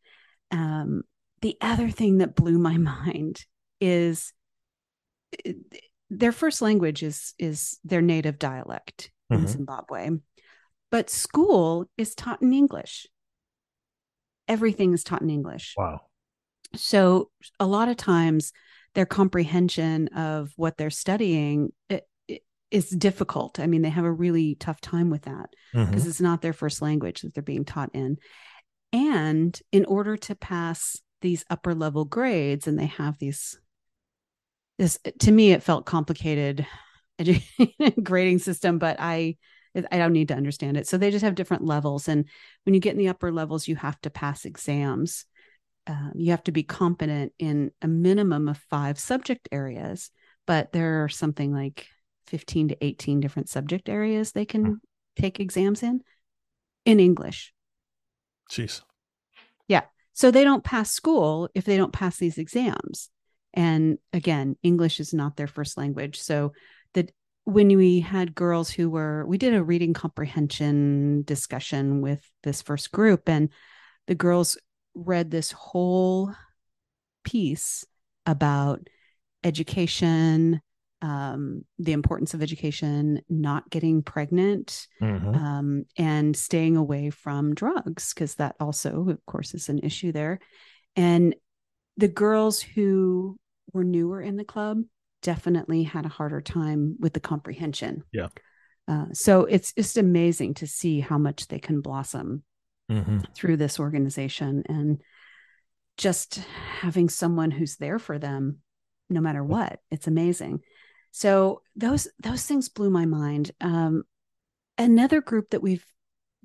Um, 0.53 1.03
the 1.41 1.57
other 1.61 1.91
thing 1.91 2.19
that 2.19 2.37
blew 2.37 2.59
my 2.59 2.77
mind 2.79 3.45
is 3.81 4.33
uh, 5.45 5.51
their 6.11 6.33
first 6.33 6.63
language 6.63 7.03
is 7.03 7.35
is 7.41 7.81
their 7.83 8.03
native 8.03 8.39
dialect 8.39 9.11
mm-hmm. 9.33 9.43
in 9.43 9.49
Zimbabwe, 9.49 10.11
but 10.93 11.11
school 11.11 11.89
is 11.99 12.15
taught 12.15 12.41
in 12.41 12.53
English 12.53 13.09
everything 14.53 14.93
is 14.93 15.03
taught 15.03 15.23
in 15.23 15.31
English. 15.31 15.75
Wow. 15.79 16.03
So 16.77 17.31
a 17.59 17.67
lot 17.67 17.89
of 17.89 17.97
times 17.97 18.53
their 18.95 19.07
comprehension 19.07 20.09
of 20.09 20.53
what 20.57 20.77
they're 20.77 20.91
studying 20.91 21.73
it, 21.89 22.07
it 22.29 22.43
is 22.71 22.91
difficult. 22.91 23.59
I 23.59 23.67
mean, 23.67 23.81
they 23.81 23.89
have 23.89 24.05
a 24.05 24.13
really 24.13 24.55
tough 24.55 24.81
time 24.81 25.09
with 25.09 25.23
that 25.23 25.51
because 25.73 25.89
mm-hmm. 25.89 26.09
it's 26.09 26.21
not 26.21 26.43
their 26.43 26.53
first 26.53 26.83
language 26.83 27.23
that 27.23 27.33
they're 27.33 27.43
being 27.43 27.65
taught 27.65 27.91
in. 27.95 28.19
And 28.93 29.59
in 29.73 29.87
order 29.87 30.19
to 30.19 30.35
pass 30.35 31.01
these 31.23 31.45
upper 31.49 31.75
level 31.75 32.05
grades, 32.05 32.67
and 32.67 32.79
they 32.79 32.87
have 32.87 33.19
these 33.19 33.59
this 34.79 34.99
to 35.21 35.33
me 35.33 35.53
it 35.53 35.63
felt 35.63 35.87
complicated 35.87 36.67
grading 38.03 38.41
system, 38.41 38.79
but 38.79 38.97
I 38.99 39.37
I 39.75 39.99
don't 39.99 40.13
need 40.13 40.29
to 40.29 40.37
understand 40.37 40.77
it. 40.77 40.87
So 40.87 40.99
they 40.99 41.11
just 41.11 41.25
have 41.25 41.35
different 41.35 41.65
levels, 41.65 42.09
and 42.09 42.27
when 42.65 42.75
you 42.75 42.81
get 42.81 42.93
in 42.93 42.99
the 42.99 43.09
upper 43.09 43.33
levels, 43.33 43.69
you 43.69 43.77
have 43.77 44.01
to 44.03 44.11
pass 44.11 44.45
exams. 44.45 45.25
Um, 45.87 46.13
you 46.15 46.31
have 46.31 46.45
to 46.45 46.53
be 46.53 46.63
competent 46.63 47.33
in 47.39 47.73
a 47.81 47.89
minimum 47.89 48.49
of 48.49 48.59
five 48.71 48.99
subject 48.99 49.49
areas, 49.51 50.11
but 50.47 50.73
there 50.73 51.03
are 51.05 51.09
something 51.09 51.53
like 51.53 51.87
15 52.27 52.69
to 52.69 52.85
18 52.85 53.21
different 53.21 53.49
subject 53.49 53.89
areas 53.89 54.33
they 54.33 54.45
can 54.45 54.65
hmm. 54.65 54.73
take 55.17 55.41
exams 55.41 55.83
in 55.83 56.03
in 56.85 57.01
English. 57.01 57.53
Jeez. 58.51 58.83
Yeah. 59.69 59.83
So 60.13 60.31
they 60.31 60.45
don't 60.45 60.65
pass 60.65 60.91
school 60.93 61.49
if 61.55 61.65
they 61.65 61.77
don't 61.77 61.93
pass 61.93 62.19
these 62.19 62.39
exams. 62.39 63.09
And 63.55 63.99
again, 64.13 64.57
English 64.63 65.01
is 65.01 65.13
not 65.13 65.37
their 65.37 65.47
first 65.47 65.77
language. 65.77 66.21
So 66.21 66.53
when 67.45 67.69
we 67.77 68.01
had 68.01 68.35
girls 68.35 68.71
who 68.71 68.89
were, 68.89 69.27
we 69.27 69.39
did 69.39 69.55
a 69.55 69.65
reading 69.65 69.95
comprehension 69.95 71.23
discussion 71.23 72.01
with 72.01 72.25
this 72.43 72.63
first 72.63 72.93
group, 72.93 73.29
and 73.29 73.49
the 74.07 74.15
girls 74.15 74.57
read 74.95 75.31
this 75.31 75.53
whole 75.53 76.33
piece 77.25 77.85
about 78.27 78.87
education, 79.43 80.61
um, 81.01 81.65
the 81.81 81.93
importance 81.93 82.33
of 82.33 82.43
education, 82.43 83.21
not 83.29 83.69
getting 83.71 84.03
pregnant, 84.03 84.87
mm-hmm. 85.01 85.35
um, 85.35 85.85
and 85.97 86.37
staying 86.37 86.77
away 86.77 87.11
from 87.11 87.55
drugs, 87.55 88.15
because 88.15 88.37
that 88.37 88.55
also, 88.61 89.09
of 89.09 89.27
course, 89.27 89.55
is 89.55 89.69
an 89.69 89.81
issue 89.81 90.13
there. 90.13 90.39
And 90.95 91.35
the 91.97 92.09
girls 92.09 92.61
who 92.61 93.37
were 93.73 93.85
newer 93.85 94.21
in 94.21 94.37
the 94.37 94.45
club 94.45 94.83
definitely 95.23 95.85
had 95.85 96.05
a 96.05 96.11
harder 96.11 96.41
time 96.41 96.97
with 96.99 97.13
the 97.13 97.21
comprehension. 97.21 98.03
Yeah. 98.13 98.29
Uh, 98.89 99.07
so 99.13 99.45
it's 99.45 99.73
just 99.73 99.97
amazing 99.97 100.55
to 100.55 100.67
see 100.67 101.01
how 101.01 101.19
much 101.19 101.49
they 101.49 101.59
can 101.59 101.81
blossom 101.81 102.43
mm-hmm. 102.91 103.19
through 103.35 103.57
this 103.57 103.79
organization 103.79 104.65
and 104.69 105.01
just 105.97 106.43
having 106.81 107.09
someone 107.09 107.51
who's 107.51 107.77
there 107.77 107.99
for 107.99 108.19
them 108.19 108.59
no 109.09 109.21
matter 109.21 109.45
what. 109.45 109.81
It's 109.91 110.07
amazing. 110.07 110.61
So 111.11 111.63
those 111.77 112.09
those 112.23 112.45
things 112.45 112.69
blew 112.69 112.91
my 112.91 113.05
mind. 113.05 113.51
Um, 113.61 114.05
another 114.79 115.21
group 115.21 115.51
that 115.51 115.63
we've 115.63 115.85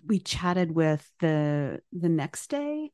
we 0.06 0.20
chatted 0.20 0.72
with 0.72 1.10
the 1.20 1.80
the 1.92 2.10
next 2.10 2.50
day 2.50 2.92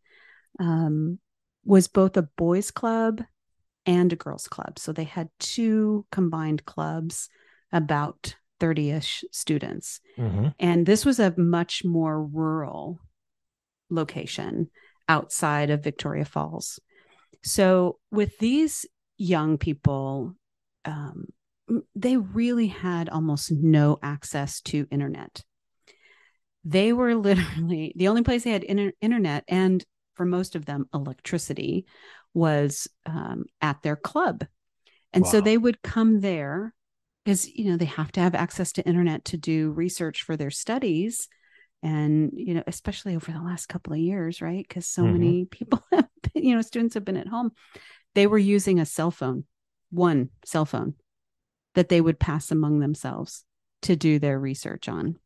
um, 0.60 1.20
was 1.66 1.88
both 1.88 2.16
a 2.18 2.24
boys 2.38 2.72
club 2.72 3.24
and 3.86 4.14
a 4.14 4.16
girls 4.16 4.48
club. 4.48 4.80
So 4.80 4.92
they 4.92 5.04
had 5.04 5.30
two 5.40 6.06
combined 6.12 6.66
clubs, 6.66 7.30
about 7.72 8.36
30 8.60 8.92
ish 8.92 9.24
students. 9.32 10.00
Mm-hmm. 10.18 10.50
And 10.60 10.86
this 10.86 11.06
was 11.06 11.20
a 11.20 11.34
much 11.38 11.84
more 11.84 12.24
rural 12.24 13.00
location 13.90 14.70
outside 15.10 15.70
of 15.70 15.84
Victoria 15.84 16.26
Falls. 16.26 16.80
So 17.44 18.00
with 18.12 18.38
these 18.38 18.86
young 19.18 19.58
people, 19.58 20.36
um, 20.86 21.26
they 21.96 22.18
really 22.18 22.68
had 22.68 23.10
almost 23.10 23.52
no 23.52 24.00
access 24.02 24.62
to 24.62 24.88
internet. 24.92 25.44
They 26.64 26.94
were 26.94 27.16
literally 27.30 27.94
the 27.96 28.08
only 28.08 28.24
place 28.24 28.44
they 28.44 28.52
had 28.52 28.64
inter- 28.64 28.94
internet 29.02 29.44
and 29.48 29.84
for 30.16 30.26
most 30.26 30.56
of 30.56 30.66
them 30.66 30.88
electricity 30.94 31.86
was 32.34 32.88
um, 33.06 33.46
at 33.62 33.82
their 33.84 33.96
club. 33.96 34.46
And 35.12 35.24
wow. 35.24 35.32
so 35.32 35.42
they 35.42 35.58
would 35.58 35.82
come 35.82 36.22
there 36.22 36.74
because 37.24 37.48
you 37.48 37.72
know 37.72 37.78
they 37.78 37.86
have 37.86 38.12
to 38.14 38.20
have 38.20 38.36
access 38.36 38.72
to 38.74 38.86
internet 38.86 39.26
to 39.26 39.38
do 39.38 39.72
research 39.72 40.24
for 40.24 40.36
their 40.36 40.52
studies 40.52 41.30
and 41.82 42.32
you 42.34 42.54
know 42.54 42.64
especially 42.68 43.16
over 43.16 43.32
the 43.32 43.42
last 43.42 43.68
couple 43.68 43.94
of 43.94 44.00
years 44.00 44.42
right 44.42 44.66
because 44.68 44.86
so 44.86 45.04
mm-hmm. 45.04 45.14
many 45.14 45.46
people 45.52 45.82
have 45.92 46.10
been, 46.34 46.44
you 46.44 46.54
know 46.54 46.62
students 46.62 46.96
have 46.96 47.06
been 47.06 47.16
at 47.16 47.28
home 47.28 47.52
they 48.14 48.28
were 48.28 48.38
using 48.38 48.78
a 48.80 48.86
cell 48.86 49.10
phone 49.10 49.46
one 49.90 50.30
cell 50.44 50.66
phone 50.66 50.96
that 51.76 51.90
they 51.90 52.02
would 52.02 52.20
pass 52.20 52.52
among 52.52 52.80
themselves 52.80 53.46
to 53.84 53.96
do 53.96 54.20
their 54.20 54.40
research 54.40 54.88
on. 54.88 55.18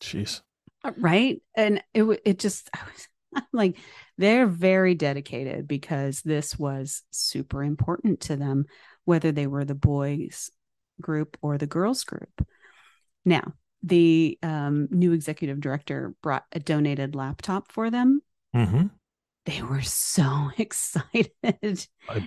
Jeez. 0.00 0.42
Uh, 0.82 0.92
right. 0.98 1.40
And 1.56 1.82
it, 1.92 2.04
it 2.24 2.38
just, 2.38 2.68
I 2.74 2.80
was 2.92 3.08
like, 3.52 3.76
they're 4.18 4.46
very 4.46 4.94
dedicated 4.94 5.66
because 5.66 6.20
this 6.22 6.58
was 6.58 7.02
super 7.10 7.62
important 7.62 8.20
to 8.20 8.36
them, 8.36 8.66
whether 9.04 9.32
they 9.32 9.46
were 9.46 9.64
the 9.64 9.74
boys 9.74 10.50
group 11.00 11.36
or 11.42 11.58
the 11.58 11.66
girls 11.66 12.04
group. 12.04 12.46
Now, 13.24 13.54
the 13.82 14.38
um, 14.42 14.88
new 14.90 15.12
executive 15.12 15.60
director 15.60 16.14
brought 16.22 16.44
a 16.52 16.60
donated 16.60 17.14
laptop 17.14 17.70
for 17.70 17.90
them. 17.90 18.22
Mm-hmm. 18.54 18.86
They 19.46 19.62
were 19.62 19.82
so 19.82 20.50
excited 20.58 21.30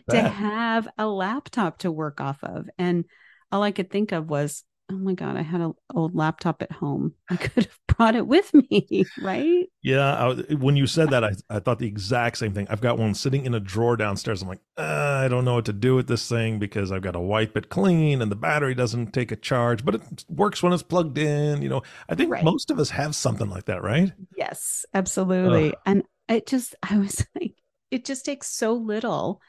to 0.09 0.19
have 0.19 0.87
a 0.97 1.07
laptop 1.07 1.79
to 1.79 1.91
work 1.91 2.21
off 2.21 2.43
of. 2.43 2.69
And 2.77 3.05
all 3.51 3.63
I 3.63 3.71
could 3.71 3.89
think 3.89 4.11
of 4.11 4.29
was, 4.29 4.63
oh 4.89 4.97
my 4.97 5.13
God, 5.13 5.35
I 5.35 5.41
had 5.41 5.59
an 5.59 5.73
old 5.93 6.15
laptop 6.15 6.61
at 6.61 6.71
home. 6.71 7.13
I 7.29 7.35
could 7.37 7.65
have 7.65 7.79
brought 7.87 8.15
it 8.15 8.25
with 8.25 8.53
me, 8.53 9.05
right? 9.21 9.65
Yeah. 9.81 10.13
I, 10.13 10.53
when 10.55 10.75
you 10.75 10.87
said 10.87 11.09
that, 11.09 11.23
I, 11.23 11.31
I 11.49 11.59
thought 11.59 11.79
the 11.79 11.87
exact 11.87 12.37
same 12.37 12.53
thing. 12.53 12.67
I've 12.69 12.81
got 12.81 12.97
one 12.97 13.13
sitting 13.13 13.45
in 13.45 13.53
a 13.53 13.59
drawer 13.59 13.97
downstairs. 13.97 14.41
I'm 14.41 14.47
like, 14.47 14.61
uh, 14.77 15.21
I 15.23 15.27
don't 15.27 15.45
know 15.45 15.55
what 15.55 15.65
to 15.65 15.73
do 15.73 15.95
with 15.95 16.07
this 16.07 16.27
thing 16.29 16.59
because 16.59 16.91
I've 16.91 17.01
got 17.01 17.11
to 17.11 17.19
wipe 17.19 17.57
it 17.57 17.69
clean 17.69 18.21
and 18.21 18.31
the 18.31 18.35
battery 18.35 18.75
doesn't 18.75 19.13
take 19.13 19.31
a 19.31 19.35
charge, 19.35 19.83
but 19.83 19.95
it 19.95 20.25
works 20.29 20.63
when 20.63 20.73
it's 20.73 20.83
plugged 20.83 21.17
in. 21.17 21.61
You 21.61 21.69
know, 21.69 21.83
I 22.07 22.15
think 22.15 22.31
right. 22.31 22.43
most 22.43 22.71
of 22.71 22.79
us 22.79 22.89
have 22.91 23.15
something 23.15 23.49
like 23.49 23.65
that, 23.65 23.83
right? 23.83 24.11
Yes, 24.35 24.85
absolutely. 24.93 25.69
Ugh. 25.69 25.79
And 25.85 26.03
it 26.29 26.47
just, 26.47 26.75
I 26.83 26.97
was 26.97 27.25
like, 27.39 27.55
it 27.91 28.05
just 28.05 28.25
takes 28.25 28.49
so 28.49 28.73
little 28.73 29.41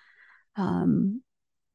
um, 0.56 1.22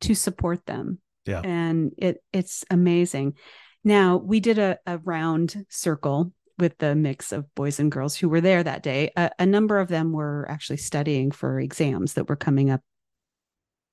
to 0.01 0.15
support 0.15 0.65
them 0.65 0.99
yeah. 1.25 1.41
And 1.43 1.93
it 1.97 2.23
it's 2.31 2.65
amazing. 2.69 3.35
Now 3.83 4.17
we 4.17 4.39
did 4.39 4.59
a, 4.59 4.79
a 4.85 4.97
round 4.99 5.65
circle 5.69 6.31
with 6.59 6.77
the 6.77 6.95
mix 6.95 7.31
of 7.31 7.53
boys 7.55 7.79
and 7.79 7.91
girls 7.91 8.15
who 8.15 8.29
were 8.29 8.41
there 8.41 8.63
that 8.63 8.83
day. 8.83 9.11
A, 9.15 9.31
a 9.39 9.45
number 9.45 9.79
of 9.79 9.87
them 9.87 10.11
were 10.11 10.45
actually 10.49 10.77
studying 10.77 11.31
for 11.31 11.59
exams 11.59 12.13
that 12.13 12.29
were 12.29 12.35
coming 12.35 12.69
up 12.69 12.81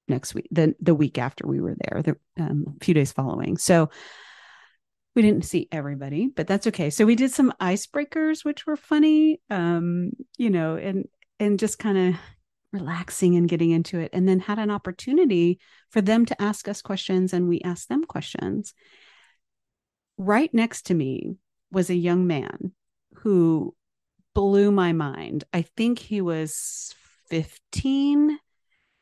next 0.08 0.34
week, 0.34 0.49
the 0.50 0.75
the 0.80 0.94
week 0.94 1.18
after 1.18 1.46
we 1.46 1.60
were 1.60 1.76
there, 1.78 2.02
the 2.02 2.16
um, 2.42 2.76
few 2.82 2.94
days 2.94 3.12
following. 3.12 3.56
So 3.56 3.90
we 5.16 5.22
didn't 5.22 5.44
see 5.44 5.68
everybody, 5.72 6.28
but 6.28 6.46
that's 6.46 6.66
okay. 6.66 6.90
So 6.90 7.04
we 7.04 7.16
did 7.16 7.30
some 7.32 7.52
icebreakers, 7.60 8.44
which 8.44 8.66
were 8.66 8.76
funny, 8.76 9.40
um, 9.49 10.10
you 10.37 10.50
know, 10.50 10.76
and 10.76 11.06
and 11.38 11.58
just 11.58 11.78
kind 11.78 11.96
of 11.96 12.20
relaxing 12.72 13.36
and 13.36 13.48
getting 13.48 13.70
into 13.70 13.98
it 13.98 14.10
and 14.12 14.28
then 14.28 14.40
had 14.40 14.58
an 14.58 14.70
opportunity 14.70 15.58
for 15.90 16.00
them 16.00 16.24
to 16.26 16.40
ask 16.40 16.68
us 16.68 16.82
questions 16.82 17.32
and 17.32 17.48
we 17.48 17.60
asked 17.62 17.88
them 17.88 18.04
questions. 18.04 18.74
Right 20.16 20.52
next 20.52 20.86
to 20.86 20.94
me 20.94 21.36
was 21.72 21.90
a 21.90 21.94
young 21.94 22.26
man 22.26 22.72
who 23.16 23.74
blew 24.34 24.70
my 24.70 24.92
mind. 24.92 25.44
I 25.52 25.62
think 25.62 25.98
he 25.98 26.20
was 26.20 26.94
15 27.28 28.38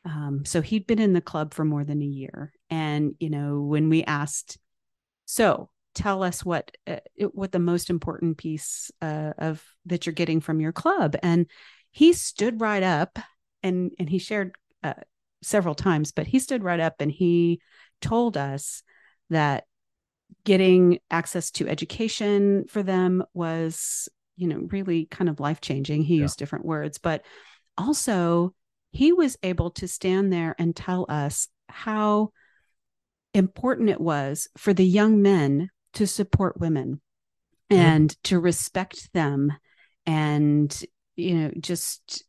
um, 0.04 0.44
so 0.46 0.62
he'd 0.62 0.86
been 0.86 1.00
in 1.00 1.12
the 1.12 1.20
club 1.20 1.52
for 1.52 1.64
more 1.64 1.84
than 1.84 2.00
a 2.00 2.06
year. 2.06 2.52
And 2.70 3.14
you 3.20 3.30
know 3.30 3.60
when 3.60 3.88
we 3.88 4.04
asked 4.04 4.58
so 5.26 5.68
tell 5.94 6.22
us 6.22 6.44
what 6.44 6.70
uh, 6.86 7.00
what 7.32 7.52
the 7.52 7.58
most 7.58 7.90
important 7.90 8.38
piece 8.38 8.90
uh, 9.02 9.32
of 9.36 9.62
that 9.86 10.06
you're 10.06 10.14
getting 10.14 10.40
from 10.40 10.60
your 10.60 10.72
club? 10.72 11.16
And 11.22 11.46
he 11.90 12.12
stood 12.12 12.60
right 12.60 12.82
up 12.82 13.18
and 13.62 13.92
and 13.98 14.08
he 14.08 14.18
shared 14.18 14.54
uh, 14.82 14.94
several 15.42 15.74
times, 15.74 16.12
but 16.12 16.26
he 16.26 16.38
stood 16.38 16.62
right 16.62 16.80
up 16.80 16.96
and 17.00 17.10
he 17.10 17.60
told 18.00 18.36
us 18.36 18.82
that 19.30 19.64
getting 20.44 20.98
access 21.10 21.50
to 21.50 21.68
education 21.68 22.64
for 22.68 22.82
them 22.82 23.22
was 23.34 24.08
you 24.36 24.46
know 24.46 24.66
really 24.70 25.06
kind 25.06 25.28
of 25.28 25.40
life 25.40 25.60
changing 25.60 26.02
he 26.02 26.16
yeah. 26.16 26.22
used 26.22 26.38
different 26.38 26.64
words 26.64 26.98
but 26.98 27.24
also 27.76 28.54
he 28.90 29.12
was 29.12 29.36
able 29.42 29.70
to 29.70 29.88
stand 29.88 30.32
there 30.32 30.54
and 30.58 30.76
tell 30.76 31.06
us 31.08 31.48
how 31.68 32.30
important 33.34 33.90
it 33.90 34.00
was 34.00 34.48
for 34.56 34.72
the 34.72 34.84
young 34.84 35.20
men 35.22 35.70
to 35.92 36.06
support 36.06 36.60
women 36.60 37.00
mm-hmm. 37.70 37.82
and 37.82 38.22
to 38.24 38.38
respect 38.38 39.12
them 39.12 39.52
and 40.06 40.84
you 41.16 41.34
know 41.34 41.50
just 41.58 42.24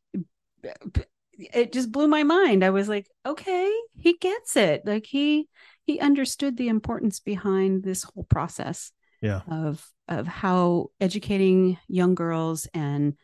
it 1.40 1.72
just 1.72 1.92
blew 1.92 2.08
my 2.08 2.24
mind. 2.24 2.64
I 2.64 2.70
was 2.70 2.90
like, 2.90 3.08
okay, 3.26 3.72
he 3.98 4.18
gets 4.18 4.58
it. 4.58 4.86
Like 4.86 5.06
he 5.06 5.48
he 5.86 6.00
understood 6.00 6.58
the 6.58 6.68
importance 6.68 7.20
behind 7.20 7.84
this 7.84 8.04
whole 8.04 8.26
process. 8.26 8.92
Yeah. 9.22 9.42
Of 9.50 9.86
of 10.08 10.28
how 10.28 10.92
educating 11.00 11.78
young 11.88 12.16
girls 12.16 12.68
and 12.74 13.16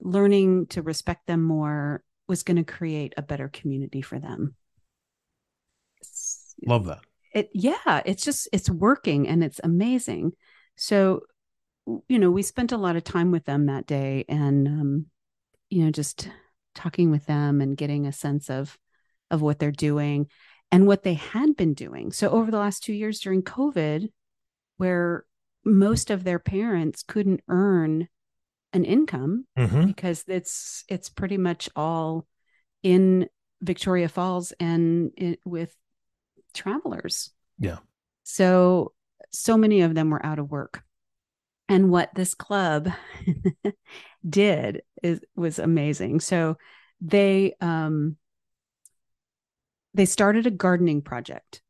learning 0.00 0.66
to 0.68 0.82
respect 0.82 1.26
them 1.26 1.42
more 1.42 2.02
was 2.28 2.42
going 2.42 2.56
to 2.56 2.64
create 2.64 3.14
a 3.16 3.22
better 3.22 3.48
community 3.48 4.00
for 4.00 4.18
them. 4.18 4.54
Love 6.66 6.86
that. 6.86 7.00
It 7.34 7.50
yeah, 7.52 8.02
it's 8.04 8.24
just 8.24 8.48
it's 8.52 8.70
working 8.70 9.28
and 9.28 9.42
it's 9.42 9.60
amazing. 9.62 10.32
So 10.76 11.22
you 12.08 12.18
know, 12.18 12.30
we 12.30 12.42
spent 12.42 12.72
a 12.72 12.78
lot 12.78 12.96
of 12.96 13.04
time 13.04 13.30
with 13.30 13.44
them 13.44 13.66
that 13.66 13.86
day 13.86 14.24
and 14.28 14.68
um 14.68 15.06
you 15.68 15.84
know, 15.84 15.90
just 15.90 16.28
talking 16.74 17.10
with 17.10 17.26
them 17.26 17.60
and 17.60 17.76
getting 17.76 18.06
a 18.06 18.12
sense 18.12 18.50
of 18.50 18.78
of 19.30 19.42
what 19.42 19.58
they're 19.58 19.70
doing 19.70 20.26
and 20.72 20.86
what 20.86 21.02
they 21.02 21.14
had 21.14 21.56
been 21.56 21.74
doing. 21.74 22.12
So 22.12 22.30
over 22.30 22.50
the 22.50 22.58
last 22.58 22.82
2 22.84 22.92
years 22.92 23.20
during 23.20 23.42
COVID 23.42 24.08
where 24.76 25.24
most 25.64 26.10
of 26.10 26.24
their 26.24 26.38
parents 26.38 27.02
couldn't 27.02 27.42
earn 27.48 28.08
an 28.72 28.84
income 28.84 29.46
mm-hmm. 29.58 29.86
because 29.86 30.24
it's 30.26 30.84
it's 30.88 31.08
pretty 31.08 31.36
much 31.36 31.68
all 31.76 32.26
in 32.82 33.28
Victoria 33.60 34.08
Falls 34.08 34.52
and 34.58 35.12
it, 35.16 35.40
with 35.44 35.74
travelers. 36.54 37.30
Yeah. 37.58 37.78
So 38.22 38.92
so 39.30 39.56
many 39.56 39.82
of 39.82 39.94
them 39.94 40.10
were 40.10 40.24
out 40.24 40.38
of 40.38 40.50
work. 40.50 40.82
And 41.70 41.90
what 41.90 42.14
this 42.14 42.34
club 42.34 42.90
did 44.28 44.82
is 45.02 45.20
was 45.36 45.58
amazing. 45.58 46.20
So 46.20 46.56
they 47.00 47.54
um 47.60 48.16
they 49.94 50.04
started 50.04 50.46
a 50.46 50.50
gardening 50.50 51.02
project. 51.02 51.62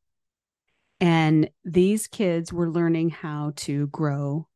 And 1.01 1.51
these 1.65 2.07
kids 2.07 2.53
were 2.53 2.71
learning 2.71 3.11
how 3.11 3.53
to 3.57 3.87
grow 3.87 4.49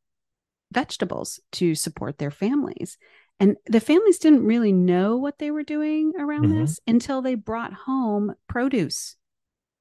vegetables 0.72 1.40
to 1.52 1.74
support 1.74 2.18
their 2.18 2.30
families. 2.30 2.98
And 3.40 3.56
the 3.66 3.80
families 3.80 4.18
didn't 4.18 4.44
really 4.44 4.72
know 4.72 5.16
what 5.16 5.38
they 5.38 5.50
were 5.50 5.62
doing 5.62 6.12
around 6.18 6.46
mm-hmm. 6.46 6.60
this 6.60 6.80
until 6.86 7.22
they 7.22 7.34
brought 7.34 7.72
home 7.72 8.34
produce 8.48 9.16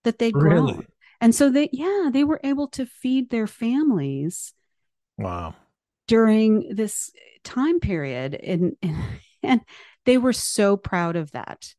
that 0.03 0.19
they'd 0.19 0.33
grown. 0.33 0.85
And 1.21 1.35
so 1.35 1.49
they, 1.49 1.69
yeah, 1.71 2.09
they 2.11 2.23
were 2.23 2.39
able 2.43 2.67
to 2.69 2.85
feed 2.85 3.29
their 3.29 3.47
families. 3.47 4.53
Wow. 5.17 5.55
During 6.07 6.75
this 6.75 7.11
time 7.43 7.79
period. 7.79 8.35
And, 8.35 8.75
and, 9.43 9.61
they 10.05 10.17
were 10.17 10.33
so 10.33 10.77
proud 10.77 11.15
of 11.15 11.31
that. 11.31 11.73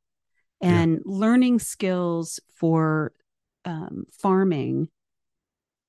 And 0.61 0.95
yeah. 0.95 1.01
learning 1.05 1.59
skills 1.59 2.41
for 2.55 3.13
um, 3.65 4.05
farming 4.13 4.89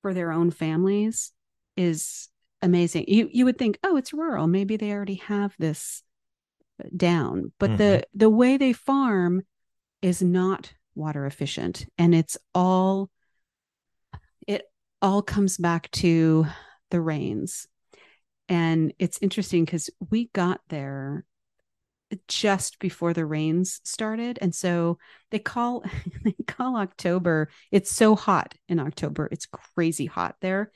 for 0.02 0.12
their 0.12 0.32
own 0.32 0.50
families 0.50 1.32
is 1.76 2.28
amazing. 2.62 3.06
You 3.08 3.28
you 3.32 3.44
would 3.44 3.58
think, 3.58 3.78
oh, 3.82 3.96
it's 3.96 4.12
rural. 4.12 4.46
Maybe 4.46 4.76
they 4.76 4.92
already 4.92 5.16
have 5.26 5.54
this 5.58 6.02
down. 6.94 7.52
But 7.58 7.70
mm-hmm. 7.70 7.78
the 7.78 8.06
the 8.14 8.30
way 8.30 8.56
they 8.56 8.72
farm 8.72 9.42
is 10.02 10.22
not 10.22 10.74
water 10.94 11.26
efficient. 11.26 11.86
And 11.96 12.14
it's 12.14 12.36
all 12.54 13.10
it 14.46 14.64
all 15.00 15.22
comes 15.22 15.56
back 15.56 15.90
to 15.92 16.46
the 16.90 17.00
rains. 17.00 17.66
And 18.48 18.92
it's 18.98 19.18
interesting 19.20 19.64
because 19.64 19.90
we 20.10 20.30
got 20.32 20.60
there 20.68 21.24
just 22.28 22.78
before 22.78 23.12
the 23.12 23.26
rains 23.26 23.80
started 23.82 24.38
and 24.40 24.54
so 24.54 24.96
they 25.32 25.40
call 25.40 25.82
they 26.24 26.36
call 26.46 26.76
october 26.76 27.48
it's 27.72 27.90
so 27.90 28.14
hot 28.14 28.54
in 28.68 28.78
october 28.78 29.28
it's 29.32 29.48
crazy 29.74 30.06
hot 30.06 30.36
there 30.40 30.70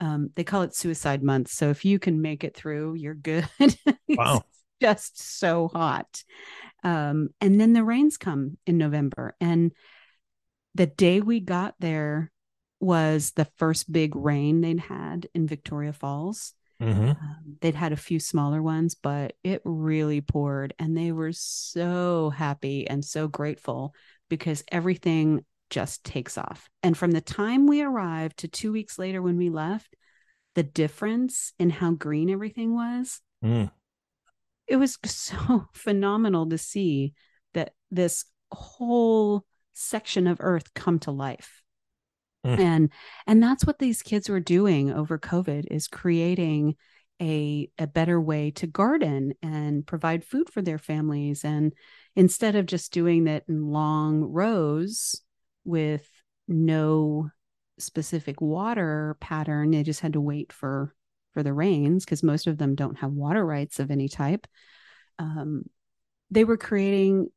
um, 0.00 0.30
they 0.36 0.44
call 0.44 0.62
it 0.62 0.74
suicide 0.74 1.22
month. 1.22 1.48
So 1.48 1.70
if 1.70 1.84
you 1.84 1.98
can 1.98 2.22
make 2.22 2.44
it 2.44 2.56
through, 2.56 2.94
you're 2.94 3.14
good. 3.14 3.48
wow. 4.08 4.42
just 4.80 5.20
so 5.20 5.68
hot. 5.68 6.22
Um, 6.84 7.30
and 7.40 7.60
then 7.60 7.72
the 7.72 7.84
rains 7.84 8.16
come 8.16 8.58
in 8.66 8.78
November. 8.78 9.34
And 9.40 9.72
the 10.74 10.86
day 10.86 11.20
we 11.20 11.40
got 11.40 11.74
there 11.80 12.30
was 12.80 13.32
the 13.32 13.46
first 13.56 13.90
big 13.90 14.14
rain 14.14 14.60
they'd 14.60 14.80
had 14.80 15.28
in 15.34 15.46
Victoria 15.46 15.92
Falls. 15.92 16.54
Mm-hmm. 16.80 17.10
Um, 17.10 17.56
they'd 17.60 17.74
had 17.74 17.92
a 17.92 17.96
few 17.96 18.20
smaller 18.20 18.62
ones, 18.62 18.94
but 18.94 19.34
it 19.42 19.62
really 19.64 20.20
poured. 20.20 20.74
And 20.78 20.96
they 20.96 21.10
were 21.10 21.32
so 21.32 22.30
happy 22.30 22.88
and 22.88 23.04
so 23.04 23.26
grateful 23.26 23.94
because 24.28 24.62
everything 24.70 25.44
just 25.70 26.04
takes 26.04 26.38
off. 26.38 26.68
And 26.82 26.96
from 26.96 27.10
the 27.10 27.20
time 27.20 27.66
we 27.66 27.82
arrived 27.82 28.38
to 28.38 28.48
two 28.48 28.72
weeks 28.72 28.98
later 28.98 29.20
when 29.20 29.36
we 29.36 29.50
left, 29.50 29.94
the 30.54 30.62
difference 30.62 31.52
in 31.58 31.70
how 31.70 31.92
green 31.92 32.30
everything 32.30 32.74
was, 32.74 33.20
mm. 33.44 33.70
it 34.66 34.76
was 34.76 34.98
so 35.04 35.66
phenomenal 35.72 36.48
to 36.48 36.58
see 36.58 37.14
that 37.54 37.72
this 37.90 38.24
whole 38.52 39.44
section 39.74 40.26
of 40.26 40.38
earth 40.40 40.74
come 40.74 40.98
to 41.00 41.10
life. 41.10 41.62
Mm. 42.46 42.58
And 42.58 42.92
and 43.26 43.42
that's 43.42 43.64
what 43.64 43.78
these 43.78 44.02
kids 44.02 44.28
were 44.28 44.40
doing 44.40 44.92
over 44.92 45.18
COVID 45.18 45.66
is 45.70 45.88
creating 45.88 46.76
a 47.20 47.70
a 47.78 47.86
better 47.86 48.20
way 48.20 48.50
to 48.52 48.66
garden 48.66 49.34
and 49.42 49.86
provide 49.86 50.24
food 50.24 50.48
for 50.50 50.62
their 50.62 50.78
families 50.78 51.44
and 51.44 51.72
instead 52.14 52.54
of 52.54 52.66
just 52.66 52.92
doing 52.92 53.24
that 53.24 53.44
in 53.48 53.66
long 53.66 54.20
rows 54.20 55.20
with 55.64 56.08
no 56.46 57.28
specific 57.78 58.40
water 58.40 59.16
pattern 59.20 59.70
they 59.70 59.82
just 59.82 60.00
had 60.00 60.12
to 60.12 60.20
wait 60.20 60.52
for 60.52 60.94
for 61.34 61.42
the 61.42 61.52
rains 61.52 62.04
because 62.04 62.22
most 62.22 62.46
of 62.46 62.58
them 62.58 62.74
don't 62.74 62.98
have 62.98 63.10
water 63.10 63.44
rights 63.44 63.80
of 63.80 63.90
any 63.90 64.08
type 64.08 64.46
um, 65.18 65.64
they 66.30 66.44
were 66.44 66.56
creating 66.56 67.28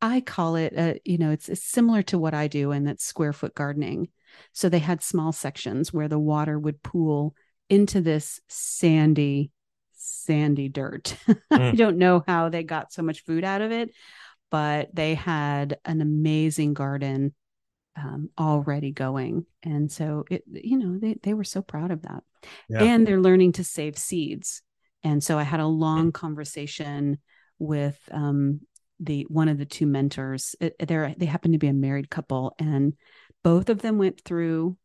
i 0.00 0.20
call 0.20 0.56
it 0.56 0.72
a, 0.76 1.00
you 1.04 1.18
know 1.18 1.30
it's, 1.30 1.48
it's 1.48 1.62
similar 1.62 2.02
to 2.02 2.18
what 2.18 2.34
i 2.34 2.48
do 2.48 2.72
and 2.72 2.86
that's 2.86 3.04
square 3.04 3.32
foot 3.32 3.54
gardening 3.54 4.08
so 4.52 4.68
they 4.68 4.78
had 4.78 5.02
small 5.02 5.32
sections 5.32 5.92
where 5.92 6.08
the 6.08 6.18
water 6.18 6.58
would 6.58 6.82
pool 6.82 7.34
into 7.68 8.00
this 8.00 8.40
sandy 8.48 9.50
sandy 9.94 10.68
dirt 10.68 11.16
mm. 11.28 11.38
i 11.50 11.72
don't 11.72 11.98
know 11.98 12.22
how 12.26 12.48
they 12.48 12.62
got 12.62 12.92
so 12.92 13.02
much 13.02 13.24
food 13.24 13.44
out 13.44 13.62
of 13.62 13.72
it 13.72 13.90
but 14.50 14.94
they 14.94 15.14
had 15.14 15.78
an 15.84 16.00
amazing 16.00 16.74
garden 16.74 17.34
um, 17.96 18.30
already 18.38 18.92
going. 18.92 19.46
And 19.62 19.90
so 19.90 20.24
it, 20.30 20.44
you 20.50 20.78
know, 20.78 20.98
they, 20.98 21.16
they 21.22 21.34
were 21.34 21.44
so 21.44 21.62
proud 21.62 21.90
of 21.90 22.02
that. 22.02 22.22
Yeah. 22.68 22.82
And 22.82 23.06
they're 23.06 23.20
learning 23.20 23.52
to 23.52 23.64
save 23.64 23.98
seeds. 23.98 24.62
And 25.02 25.22
so 25.22 25.38
I 25.38 25.42
had 25.42 25.60
a 25.60 25.66
long 25.66 26.12
conversation 26.12 27.18
with 27.58 27.98
um, 28.10 28.60
the 29.00 29.26
one 29.28 29.48
of 29.48 29.58
the 29.58 29.64
two 29.64 29.86
mentors. 29.86 30.54
They 30.60 31.14
they 31.16 31.26
happen 31.26 31.52
to 31.52 31.58
be 31.58 31.68
a 31.68 31.72
married 31.72 32.10
couple, 32.10 32.54
and 32.58 32.94
both 33.42 33.68
of 33.68 33.82
them 33.82 33.98
went 33.98 34.22
through 34.24 34.76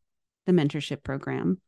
the 0.46 0.54
mentorship 0.54 1.04
program. 1.04 1.62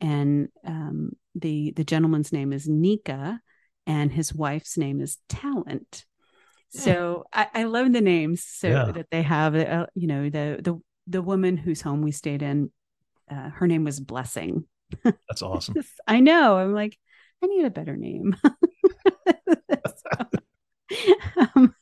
And 0.00 0.48
um, 0.66 1.12
the 1.34 1.72
the 1.72 1.84
gentleman's 1.84 2.32
name 2.32 2.52
is 2.52 2.68
Nika, 2.68 3.40
and 3.86 4.12
his 4.12 4.34
wife's 4.34 4.76
name 4.76 5.00
is 5.00 5.18
Talent. 5.28 6.04
So 6.70 7.24
I, 7.32 7.46
I 7.54 7.64
love 7.64 7.92
the 7.92 8.00
names 8.00 8.44
so 8.44 8.68
yeah. 8.68 8.90
that 8.92 9.06
they 9.10 9.22
have. 9.22 9.54
Uh, 9.54 9.86
you 9.94 10.08
know, 10.08 10.24
the 10.24 10.58
the 10.60 10.80
the 11.06 11.22
woman 11.22 11.56
whose 11.56 11.80
home 11.80 12.02
we 12.02 12.10
stayed 12.10 12.42
in, 12.42 12.70
uh, 13.30 13.50
her 13.50 13.68
name 13.68 13.84
was 13.84 14.00
Blessing. 14.00 14.64
That's 15.04 15.42
awesome. 15.42 15.76
I 16.06 16.20
know. 16.20 16.56
I'm 16.56 16.74
like, 16.74 16.98
I 17.42 17.46
need 17.46 17.64
a 17.64 17.70
better 17.70 17.96
name. 17.96 18.36
so, 19.86 20.28
um, 21.54 21.73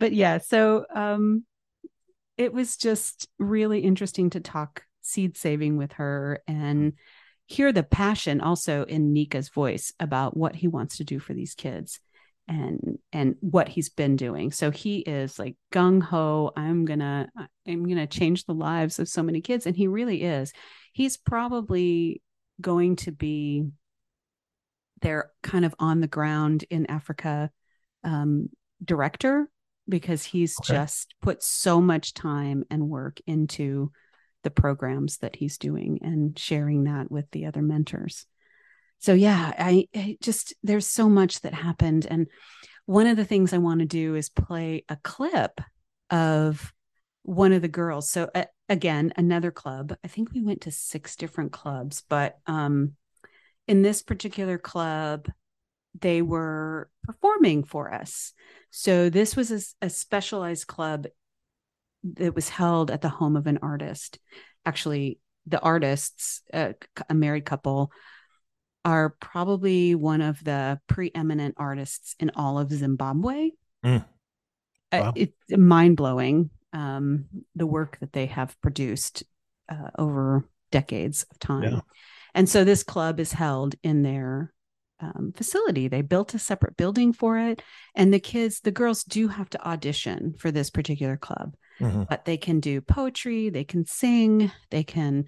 but 0.00 0.12
yeah, 0.14 0.38
so 0.38 0.86
um, 0.92 1.44
it 2.38 2.52
was 2.52 2.76
just 2.78 3.28
really 3.38 3.80
interesting 3.80 4.30
to 4.30 4.40
talk 4.40 4.82
seed 5.02 5.36
saving 5.36 5.76
with 5.76 5.92
her 5.92 6.42
and 6.48 6.94
hear 7.46 7.70
the 7.70 7.82
passion 7.82 8.40
also 8.40 8.84
in 8.84 9.12
Nika's 9.12 9.50
voice 9.50 9.92
about 10.00 10.36
what 10.36 10.56
he 10.56 10.68
wants 10.68 10.96
to 10.96 11.04
do 11.04 11.18
for 11.18 11.34
these 11.34 11.54
kids 11.54 12.00
and 12.48 12.98
and 13.12 13.36
what 13.40 13.68
he's 13.68 13.90
been 13.90 14.16
doing. 14.16 14.52
So 14.52 14.70
he 14.70 15.00
is 15.00 15.38
like 15.38 15.56
gung 15.70 16.02
ho. 16.02 16.50
I'm 16.56 16.86
gonna 16.86 17.28
I'm 17.68 17.86
gonna 17.86 18.06
change 18.06 18.44
the 18.44 18.54
lives 18.54 18.98
of 18.98 19.08
so 19.08 19.22
many 19.22 19.42
kids, 19.42 19.66
and 19.66 19.76
he 19.76 19.86
really 19.86 20.22
is. 20.22 20.52
He's 20.94 21.18
probably 21.18 22.22
going 22.58 22.96
to 22.96 23.12
be 23.12 23.66
there, 25.02 25.30
kind 25.42 25.64
of 25.64 25.74
on 25.78 26.00
the 26.00 26.08
ground 26.08 26.64
in 26.70 26.86
Africa 26.86 27.50
um, 28.02 28.48
director 28.82 29.48
because 29.90 30.24
he's 30.24 30.56
okay. 30.60 30.74
just 30.74 31.14
put 31.20 31.42
so 31.42 31.80
much 31.80 32.14
time 32.14 32.64
and 32.70 32.88
work 32.88 33.20
into 33.26 33.92
the 34.42 34.50
programs 34.50 35.18
that 35.18 35.36
he's 35.36 35.58
doing 35.58 35.98
and 36.02 36.38
sharing 36.38 36.84
that 36.84 37.10
with 37.10 37.30
the 37.30 37.46
other 37.46 37.60
mentors. 37.60 38.26
So 38.98 39.12
yeah 39.12 39.52
I, 39.58 39.86
I, 39.94 40.16
just 40.20 40.54
there's 40.62 40.86
so 40.86 41.08
much 41.08 41.40
that 41.40 41.54
happened. 41.54 42.06
And 42.08 42.28
one 42.86 43.06
of 43.06 43.16
the 43.16 43.24
things 43.24 43.52
i 43.52 43.58
want 43.58 43.80
to 43.80 43.86
do 43.86 44.14
is 44.14 44.28
play 44.30 44.84
a 44.88 44.96
clip 44.96 45.60
of 46.08 46.72
one 47.22 47.52
of 47.52 47.62
the 47.62 47.68
girls. 47.68 48.10
So 48.10 48.30
uh, 48.34 48.46
again 48.68 49.12
another 49.16 49.50
club. 49.50 49.94
I 50.02 50.08
think 50.08 50.32
we 50.32 50.42
went 50.42 50.62
to 50.62 50.70
six 50.70 51.16
different 51.16 51.52
clubs 51.52 52.02
but 52.08 52.38
um 52.46 52.92
in 53.68 53.82
this 53.82 54.02
particular 54.02 54.58
club 54.58 55.28
they 55.98 56.22
were 56.22 56.88
performing 57.04 57.64
for 57.64 57.92
us 57.92 58.32
so 58.70 59.10
this 59.10 59.36
was 59.36 59.50
a, 59.50 59.86
a 59.86 59.90
specialized 59.90 60.66
club 60.66 61.06
that 62.04 62.34
was 62.34 62.48
held 62.48 62.90
at 62.90 63.02
the 63.02 63.08
home 63.08 63.36
of 63.36 63.46
an 63.46 63.58
artist. 63.62 64.18
Actually, 64.64 65.18
the 65.46 65.60
artists, 65.60 66.42
uh, 66.52 66.72
a 67.08 67.14
married 67.14 67.44
couple, 67.44 67.90
are 68.84 69.16
probably 69.20 69.94
one 69.94 70.22
of 70.22 70.42
the 70.42 70.80
preeminent 70.86 71.54
artists 71.58 72.14
in 72.18 72.30
all 72.34 72.58
of 72.58 72.70
Zimbabwe. 72.70 73.50
Mm. 73.84 74.04
Wow. 74.92 75.08
Uh, 75.08 75.12
it's 75.14 75.34
mind 75.50 75.96
blowing 75.96 76.50
um, 76.72 77.26
the 77.54 77.66
work 77.66 77.98
that 78.00 78.12
they 78.12 78.26
have 78.26 78.58
produced 78.60 79.24
uh, 79.68 79.90
over 79.98 80.48
decades 80.70 81.26
of 81.30 81.38
time. 81.38 81.62
Yeah. 81.62 81.80
And 82.34 82.48
so 82.48 82.64
this 82.64 82.82
club 82.82 83.20
is 83.20 83.32
held 83.32 83.74
in 83.82 84.02
their 84.02 84.52
um, 85.00 85.32
facility. 85.34 85.88
They 85.88 86.02
built 86.02 86.34
a 86.34 86.38
separate 86.38 86.76
building 86.76 87.12
for 87.12 87.38
it. 87.38 87.62
And 87.94 88.12
the 88.12 88.20
kids, 88.20 88.60
the 88.60 88.70
girls 88.70 89.04
do 89.04 89.28
have 89.28 89.50
to 89.50 89.66
audition 89.66 90.34
for 90.38 90.50
this 90.50 90.70
particular 90.70 91.16
club, 91.16 91.54
mm-hmm. 91.80 92.04
but 92.08 92.24
they 92.24 92.36
can 92.36 92.60
do 92.60 92.80
poetry, 92.80 93.50
they 93.50 93.64
can 93.64 93.84
sing, 93.86 94.50
they 94.70 94.84
can 94.84 95.24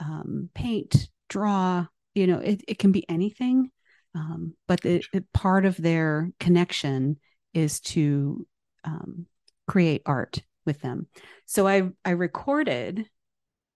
um, 0.00 0.50
paint, 0.54 1.08
draw, 1.28 1.86
you 2.14 2.26
know, 2.26 2.38
it, 2.38 2.62
it 2.68 2.78
can 2.78 2.92
be 2.92 3.08
anything. 3.08 3.70
Um, 4.14 4.54
but 4.66 4.80
the, 4.80 5.04
the, 5.12 5.24
part 5.34 5.66
of 5.66 5.76
their 5.76 6.30
connection 6.40 7.18
is 7.52 7.80
to 7.80 8.46
um, 8.84 9.26
create 9.66 10.02
art 10.06 10.40
with 10.64 10.80
them. 10.80 11.06
So 11.44 11.68
I 11.68 11.90
I 12.04 12.10
recorded 12.10 13.06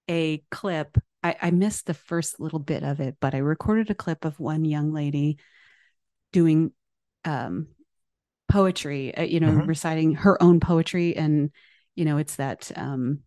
a 0.08 0.42
clip 0.50 0.96
I, 1.22 1.37
I 1.40 1.50
missed 1.50 1.87
the 1.87 1.94
first 1.94 2.40
little 2.40 2.59
bit 2.59 2.83
of 2.83 3.00
it, 3.00 3.16
but 3.20 3.35
I 3.35 3.38
recorded 3.38 3.90
a 3.90 3.94
clip 3.94 4.24
of 4.24 4.40
one 4.40 4.64
young 4.64 4.92
lady 4.92 5.38
doing 6.33 6.72
um, 7.24 7.68
poetry, 8.50 9.14
uh, 9.14 9.22
you 9.22 9.40
know, 9.40 9.48
mm-hmm. 9.48 9.66
reciting 9.66 10.14
her 10.14 10.42
own 10.42 10.61
poetry. 10.61 11.16
And, 11.16 11.50
you 11.94 12.04
know, 12.04 12.16
it's 12.16 12.37
that 12.37 12.72
um, 12.76 13.20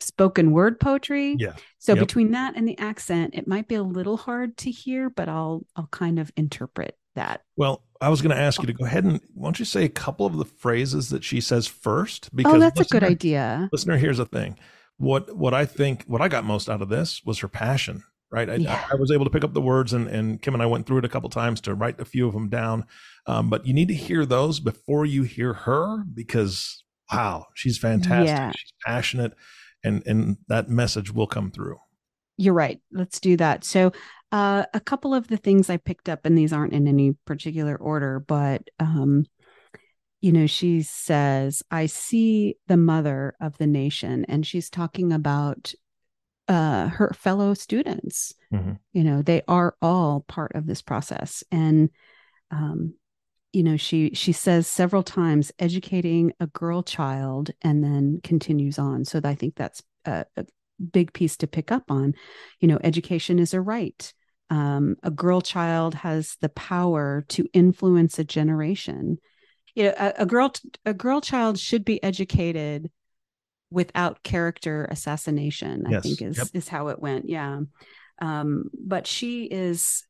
spoken 0.00 0.50
word 0.50 0.80
poetry. 0.80 1.36
Yeah. 1.38 1.54
So 1.78 1.94
yep. 1.94 2.06
between 2.06 2.30
that 2.32 2.56
and 2.56 2.66
the 2.66 2.78
accent, 2.78 3.34
it 3.34 3.46
might 3.46 3.68
be 3.68 3.74
a 3.74 3.82
little 3.82 4.16
hard 4.16 4.56
to 4.58 4.70
hear, 4.70 5.10
but 5.10 5.28
I'll, 5.28 5.64
I'll 5.76 5.88
kind 5.88 6.18
of 6.18 6.32
interpret 6.36 6.96
that. 7.16 7.42
Well, 7.56 7.82
I 8.00 8.08
was 8.08 8.22
going 8.22 8.34
to 8.34 8.40
ask 8.40 8.60
you 8.60 8.66
to 8.66 8.72
go 8.72 8.84
ahead 8.84 9.04
and 9.04 9.20
why 9.34 9.46
don't 9.46 9.58
you 9.58 9.64
say 9.64 9.84
a 9.84 9.88
couple 9.88 10.26
of 10.26 10.36
the 10.36 10.44
phrases 10.44 11.10
that 11.10 11.24
she 11.24 11.40
says 11.40 11.66
first? 11.66 12.34
Because 12.34 12.54
oh, 12.54 12.58
that's 12.58 12.78
listener, 12.78 12.98
a 12.98 13.00
good 13.00 13.10
idea. 13.10 13.68
Listener, 13.72 13.96
here's 13.96 14.18
the 14.18 14.26
thing 14.26 14.58
what 14.98 15.36
what 15.36 15.54
I 15.54 15.66
think 15.66 16.04
what 16.04 16.20
I 16.20 16.28
got 16.28 16.44
most 16.44 16.68
out 16.68 16.82
of 16.82 16.88
this 16.88 17.22
was 17.24 17.38
her 17.40 17.48
passion. 17.48 18.02
Right, 18.28 18.50
I, 18.50 18.56
yeah. 18.56 18.84
I, 18.90 18.94
I, 18.94 18.96
was 18.96 19.12
able 19.12 19.24
to 19.24 19.30
pick 19.30 19.44
up 19.44 19.54
the 19.54 19.60
words, 19.60 19.92
and 19.92 20.08
and 20.08 20.42
Kim 20.42 20.52
and 20.52 20.62
I 20.62 20.66
went 20.66 20.84
through 20.86 20.98
it 20.98 21.04
a 21.04 21.08
couple 21.08 21.30
times 21.30 21.60
to 21.62 21.74
write 21.74 22.00
a 22.00 22.04
few 22.04 22.26
of 22.26 22.34
them 22.34 22.48
down. 22.48 22.84
Um, 23.26 23.48
but 23.48 23.64
you 23.66 23.72
need 23.72 23.86
to 23.88 23.94
hear 23.94 24.26
those 24.26 24.58
before 24.58 25.06
you 25.06 25.22
hear 25.22 25.52
her 25.52 26.02
because 26.12 26.82
wow, 27.12 27.46
she's 27.54 27.78
fantastic. 27.78 28.26
Yeah. 28.26 28.50
She's 28.50 28.72
passionate, 28.84 29.32
and 29.84 30.04
and 30.06 30.38
that 30.48 30.68
message 30.68 31.12
will 31.12 31.28
come 31.28 31.52
through. 31.52 31.78
You're 32.36 32.54
right. 32.54 32.80
Let's 32.90 33.20
do 33.20 33.36
that. 33.36 33.62
So, 33.64 33.92
uh, 34.32 34.64
a 34.74 34.80
couple 34.80 35.14
of 35.14 35.28
the 35.28 35.36
things 35.36 35.70
I 35.70 35.76
picked 35.76 36.08
up, 36.08 36.26
and 36.26 36.36
these 36.36 36.52
aren't 36.52 36.72
in 36.72 36.88
any 36.88 37.12
particular 37.26 37.76
order, 37.76 38.18
but 38.18 38.68
um, 38.80 39.24
you 40.26 40.32
know, 40.32 40.48
she 40.48 40.82
says, 40.82 41.62
I 41.70 41.86
see 41.86 42.56
the 42.66 42.76
mother 42.76 43.36
of 43.40 43.56
the 43.58 43.66
nation. 43.68 44.24
And 44.28 44.44
she's 44.44 44.68
talking 44.68 45.12
about 45.12 45.72
uh, 46.48 46.88
her 46.88 47.12
fellow 47.14 47.54
students. 47.54 48.34
Mm-hmm. 48.52 48.72
You 48.92 49.04
know, 49.04 49.22
they 49.22 49.42
are 49.46 49.76
all 49.80 50.24
part 50.26 50.56
of 50.56 50.66
this 50.66 50.82
process. 50.82 51.44
And, 51.52 51.90
um, 52.50 52.94
you 53.52 53.62
know, 53.62 53.76
she 53.76 54.14
she 54.14 54.32
says 54.32 54.66
several 54.66 55.04
times, 55.04 55.52
educating 55.60 56.32
a 56.40 56.48
girl 56.48 56.82
child, 56.82 57.52
and 57.62 57.84
then 57.84 58.18
continues 58.24 58.80
on. 58.80 59.04
So 59.04 59.20
I 59.22 59.36
think 59.36 59.54
that's 59.54 59.80
a, 60.06 60.26
a 60.36 60.44
big 60.92 61.12
piece 61.12 61.36
to 61.36 61.46
pick 61.46 61.70
up 61.70 61.88
on. 61.88 62.14
You 62.58 62.66
know, 62.66 62.80
education 62.82 63.38
is 63.38 63.54
a 63.54 63.60
right. 63.60 64.12
Um, 64.50 64.96
a 65.04 65.10
girl 65.12 65.40
child 65.40 65.94
has 65.94 66.36
the 66.40 66.48
power 66.48 67.24
to 67.28 67.46
influence 67.52 68.18
a 68.18 68.24
generation 68.24 69.18
you 69.76 69.84
know 69.84 69.94
a, 69.96 70.14
a 70.18 70.26
girl 70.26 70.52
a 70.84 70.92
girl 70.92 71.20
child 71.20 71.58
should 71.58 71.84
be 71.84 72.02
educated 72.02 72.90
without 73.70 74.22
character 74.24 74.88
assassination 74.90 75.84
yes. 75.88 75.98
i 75.98 76.00
think 76.00 76.22
is 76.22 76.38
yep. 76.38 76.48
is 76.54 76.68
how 76.68 76.88
it 76.88 76.98
went 76.98 77.28
yeah 77.28 77.60
um, 78.18 78.70
but 78.72 79.06
she 79.06 79.44
is 79.44 80.06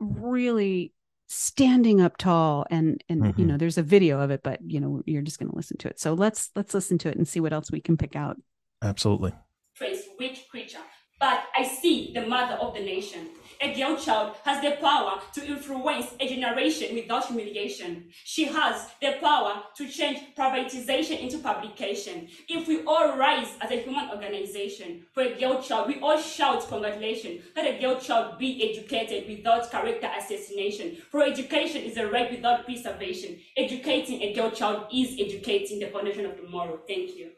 really 0.00 0.92
standing 1.28 2.00
up 2.00 2.18
tall 2.18 2.66
and 2.68 3.02
and 3.08 3.22
mm-hmm. 3.22 3.40
you 3.40 3.46
know 3.46 3.56
there's 3.56 3.78
a 3.78 3.82
video 3.82 4.20
of 4.20 4.30
it 4.30 4.42
but 4.42 4.58
you 4.66 4.80
know 4.80 5.00
you're 5.06 5.22
just 5.22 5.38
going 5.38 5.48
to 5.48 5.56
listen 5.56 5.78
to 5.78 5.88
it 5.88 5.98
so 5.98 6.12
let's 6.12 6.50
let's 6.56 6.74
listen 6.74 6.98
to 6.98 7.08
it 7.08 7.16
and 7.16 7.26
see 7.26 7.40
what 7.40 7.54
else 7.54 7.70
we 7.70 7.80
can 7.80 7.96
pick 7.96 8.14
out 8.14 8.36
absolutely 8.82 9.32
praise 9.76 10.02
which 10.18 10.44
creature 10.50 10.78
but 11.18 11.44
i 11.56 11.64
see 11.64 12.12
the 12.12 12.26
mother 12.26 12.54
of 12.56 12.74
the 12.74 12.80
nation 12.80 13.28
a 13.62 13.74
girl 13.74 13.96
child 13.96 14.34
has 14.44 14.60
the 14.60 14.76
power 14.80 15.20
to 15.32 15.46
influence 15.46 16.08
a 16.18 16.28
generation 16.28 16.96
without 16.96 17.26
humiliation. 17.26 18.08
She 18.24 18.44
has 18.46 18.90
the 19.00 19.16
power 19.20 19.62
to 19.76 19.88
change 19.88 20.18
privatization 20.36 21.20
into 21.20 21.38
publication. 21.38 22.26
If 22.48 22.66
we 22.66 22.82
all 22.84 23.16
rise 23.16 23.56
as 23.60 23.70
a 23.70 23.80
human 23.80 24.10
organization 24.10 25.06
for 25.12 25.22
a 25.22 25.38
girl 25.38 25.62
child, 25.62 25.86
we 25.86 26.00
all 26.00 26.18
shout 26.18 26.66
congratulations. 26.68 27.42
Let 27.54 27.76
a 27.76 27.80
girl 27.80 28.00
child 28.00 28.38
be 28.38 28.68
educated 28.68 29.28
without 29.28 29.70
character 29.70 30.10
assassination. 30.18 30.96
For 31.10 31.22
education 31.22 31.82
is 31.82 31.96
a 31.96 32.08
right 32.08 32.30
without 32.30 32.64
preservation. 32.64 33.38
Educating 33.56 34.22
a 34.22 34.34
girl 34.34 34.50
child 34.50 34.86
is 34.92 35.16
educating 35.20 35.78
the 35.78 35.86
foundation 35.86 36.26
of 36.26 36.36
tomorrow. 36.36 36.80
Thank 36.88 37.12
you. 37.16 37.30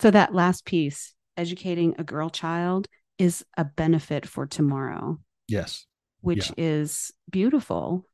So 0.00 0.10
that 0.10 0.34
last 0.34 0.66
piece, 0.66 1.14
educating 1.38 1.94
a 1.98 2.04
girl 2.04 2.28
child, 2.28 2.88
is 3.18 3.44
a 3.56 3.64
benefit 3.64 4.26
for 4.26 4.46
tomorrow. 4.46 5.18
Yes. 5.48 5.86
Which 6.20 6.48
yeah. 6.50 6.54
is 6.64 7.12
beautiful, 7.30 8.06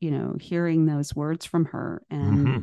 you 0.00 0.10
know, 0.10 0.36
hearing 0.40 0.86
those 0.86 1.14
words 1.14 1.46
from 1.46 1.66
her 1.66 2.02
and 2.10 2.46
mm-hmm. 2.46 2.60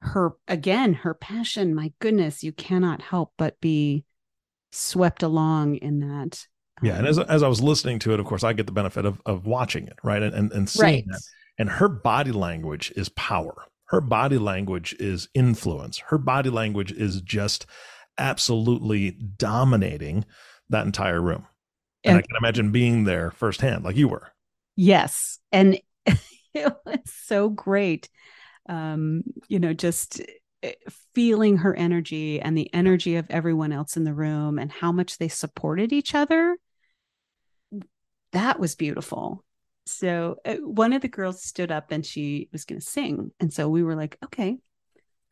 her, 0.00 0.32
again, 0.48 0.94
her 0.94 1.14
passion. 1.14 1.74
My 1.74 1.92
goodness, 1.98 2.44
you 2.44 2.52
cannot 2.52 3.00
help 3.02 3.32
but 3.38 3.60
be 3.60 4.04
swept 4.72 5.22
along 5.22 5.76
in 5.76 6.00
that. 6.00 6.46
Yeah. 6.82 6.92
Um, 6.92 6.98
and 6.98 7.06
as, 7.08 7.18
as 7.18 7.42
I 7.42 7.48
was 7.48 7.62
listening 7.62 7.98
to 8.00 8.12
it, 8.12 8.20
of 8.20 8.26
course, 8.26 8.44
I 8.44 8.52
get 8.52 8.66
the 8.66 8.72
benefit 8.72 9.06
of, 9.06 9.20
of 9.24 9.46
watching 9.46 9.86
it, 9.86 9.96
right? 10.04 10.22
And, 10.22 10.34
and, 10.34 10.52
and 10.52 10.68
seeing 10.68 10.84
right. 10.84 11.04
that. 11.08 11.22
And 11.58 11.70
her 11.70 11.88
body 11.88 12.32
language 12.32 12.92
is 12.96 13.08
power. 13.10 13.54
Her 13.86 14.02
body 14.02 14.36
language 14.36 14.94
is 14.98 15.28
influence. 15.32 15.98
Her 15.98 16.18
body 16.18 16.50
language 16.50 16.92
is 16.92 17.22
just 17.22 17.64
absolutely 18.18 19.12
dominating 19.12 20.26
that 20.70 20.86
entire 20.86 21.20
room. 21.20 21.46
And, 22.04 22.12
and 22.12 22.18
I 22.18 22.22
can 22.22 22.36
imagine 22.36 22.72
being 22.72 23.04
there 23.04 23.30
firsthand, 23.32 23.84
like 23.84 23.96
you 23.96 24.08
were. 24.08 24.28
Yes. 24.76 25.38
And 25.50 25.80
it 26.06 26.72
was 26.84 26.98
so 27.06 27.48
great. 27.48 28.08
Um, 28.68 29.22
you 29.48 29.58
know, 29.58 29.72
just 29.72 30.20
eh, 30.62 30.72
feeling 31.14 31.58
her 31.58 31.74
energy 31.74 32.40
and 32.40 32.56
the 32.56 32.72
energy 32.74 33.16
of 33.16 33.26
everyone 33.30 33.72
else 33.72 33.96
in 33.96 34.04
the 34.04 34.14
room 34.14 34.58
and 34.58 34.70
how 34.70 34.92
much 34.92 35.18
they 35.18 35.28
supported 35.28 35.92
each 35.92 36.14
other. 36.14 36.56
That 38.32 38.60
was 38.60 38.74
beautiful. 38.74 39.44
So 39.86 40.36
uh, 40.44 40.56
one 40.56 40.92
of 40.92 41.02
the 41.02 41.08
girls 41.08 41.42
stood 41.42 41.70
up 41.70 41.92
and 41.92 42.04
she 42.04 42.48
was 42.52 42.64
going 42.64 42.80
to 42.80 42.86
sing. 42.86 43.30
And 43.40 43.52
so 43.52 43.68
we 43.68 43.82
were 43.82 43.94
like, 43.94 44.18
okay, 44.24 44.58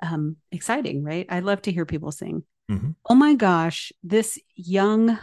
um, 0.00 0.36
exciting, 0.52 1.02
right? 1.02 1.26
I 1.28 1.40
love 1.40 1.62
to 1.62 1.72
hear 1.72 1.84
people 1.84 2.12
sing. 2.12 2.44
Mm-hmm. 2.70 2.90
Oh 3.08 3.14
my 3.14 3.34
gosh, 3.34 3.92
this 4.02 4.38
young 4.54 5.18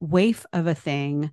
waif 0.00 0.44
of 0.52 0.66
a 0.66 0.74
thing 0.74 1.30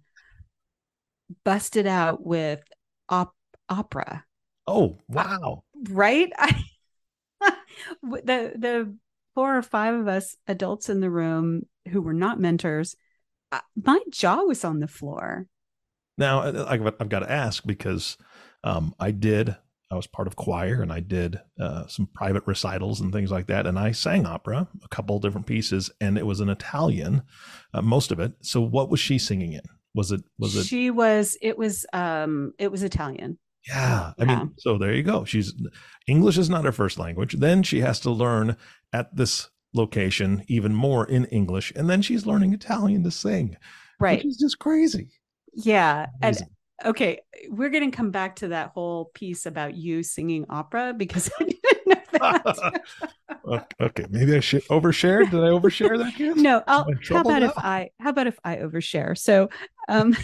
busted 1.43 1.87
out 1.87 2.25
with 2.25 2.61
op- 3.09 3.35
opera. 3.69 4.25
Oh, 4.67 4.97
wow. 5.07 5.63
Uh, 5.75 5.93
right? 5.93 6.31
I, 6.37 6.55
the 8.01 8.53
the 8.55 8.95
four 9.33 9.57
or 9.57 9.61
five 9.61 9.95
of 9.95 10.07
us 10.07 10.35
adults 10.47 10.89
in 10.89 10.99
the 10.99 11.09
room 11.09 11.63
who 11.89 12.01
were 12.01 12.13
not 12.13 12.39
mentors, 12.39 12.95
uh, 13.51 13.59
my 13.75 13.99
jaw 14.09 14.43
was 14.43 14.63
on 14.63 14.79
the 14.79 14.87
floor. 14.87 15.47
Now, 16.17 16.67
I've, 16.67 16.85
I've 16.85 17.09
got 17.09 17.19
to 17.19 17.31
ask 17.31 17.65
because 17.65 18.17
um, 18.63 18.93
I 18.99 19.11
did 19.11 19.55
I 19.91 19.95
was 19.95 20.07
part 20.07 20.27
of 20.27 20.35
choir 20.35 20.81
and 20.81 20.91
I 20.91 21.01
did 21.01 21.39
uh, 21.59 21.85
some 21.87 22.07
private 22.13 22.43
recitals 22.47 23.01
and 23.01 23.11
things 23.11 23.29
like 23.29 23.47
that. 23.47 23.67
And 23.67 23.77
I 23.77 23.91
sang 23.91 24.25
opera, 24.25 24.67
a 24.83 24.87
couple 24.87 25.19
different 25.19 25.47
pieces, 25.47 25.91
and 25.99 26.17
it 26.17 26.25
was 26.25 26.39
in 26.39 26.49
Italian, 26.49 27.23
uh, 27.73 27.81
most 27.81 28.11
of 28.11 28.19
it. 28.19 28.33
So 28.41 28.61
what 28.61 28.89
was 28.89 28.99
she 28.99 29.19
singing 29.19 29.53
in? 29.53 29.61
Was 29.93 30.11
it 30.11 30.23
was 30.39 30.55
it? 30.55 30.63
She 30.63 30.89
was. 30.89 31.37
It 31.41 31.57
was. 31.57 31.85
Um. 31.91 32.53
It 32.57 32.71
was 32.71 32.81
Italian. 32.81 33.37
Yeah. 33.67 34.13
I 34.17 34.23
yeah. 34.23 34.25
mean, 34.25 34.53
so 34.57 34.77
there 34.77 34.93
you 34.93 35.03
go. 35.03 35.25
She's 35.25 35.53
English 36.07 36.37
is 36.37 36.49
not 36.49 36.63
her 36.63 36.71
first 36.71 36.97
language. 36.97 37.33
Then 37.33 37.61
she 37.61 37.81
has 37.81 37.99
to 38.01 38.09
learn 38.09 38.55
at 38.93 39.13
this 39.15 39.49
location 39.73 40.43
even 40.47 40.73
more 40.73 41.05
in 41.05 41.25
English, 41.25 41.73
and 41.75 41.89
then 41.89 42.01
she's 42.01 42.25
learning 42.25 42.53
Italian 42.53 43.03
to 43.03 43.11
sing. 43.11 43.57
Right. 43.99 44.19
Which 44.19 44.27
is 44.27 44.37
just 44.37 44.59
crazy. 44.59 45.09
Yeah. 45.53 46.07
Amazing. 46.21 46.47
And 46.47 46.55
okay, 46.85 47.21
we're 47.49 47.69
going 47.69 47.89
to 47.89 47.95
come 47.95 48.11
back 48.11 48.37
to 48.37 48.49
that 48.49 48.71
whole 48.73 49.05
piece 49.13 49.45
about 49.45 49.75
you 49.75 50.03
singing 50.03 50.45
opera 50.49 50.93
because 50.95 51.29
I 51.39 51.43
didn't 51.43 51.87
know 51.87 52.01
that. 52.13 52.81
okay, 53.81 54.05
maybe 54.09 54.35
I 54.35 54.39
should 54.39 54.63
overshare. 54.65 55.29
Did 55.29 55.39
I 55.39 55.47
overshare 55.47 55.97
that? 55.97 56.15
Kid? 56.15 56.37
No. 56.37 56.63
I'll, 56.67 56.87
how 57.09 57.21
about 57.21 57.41
now? 57.41 57.49
if 57.49 57.57
I? 57.57 57.89
How 57.99 58.09
about 58.09 58.27
if 58.27 58.39
I 58.43 58.57
overshare? 58.57 59.17
So, 59.17 59.49
um, 59.89 60.15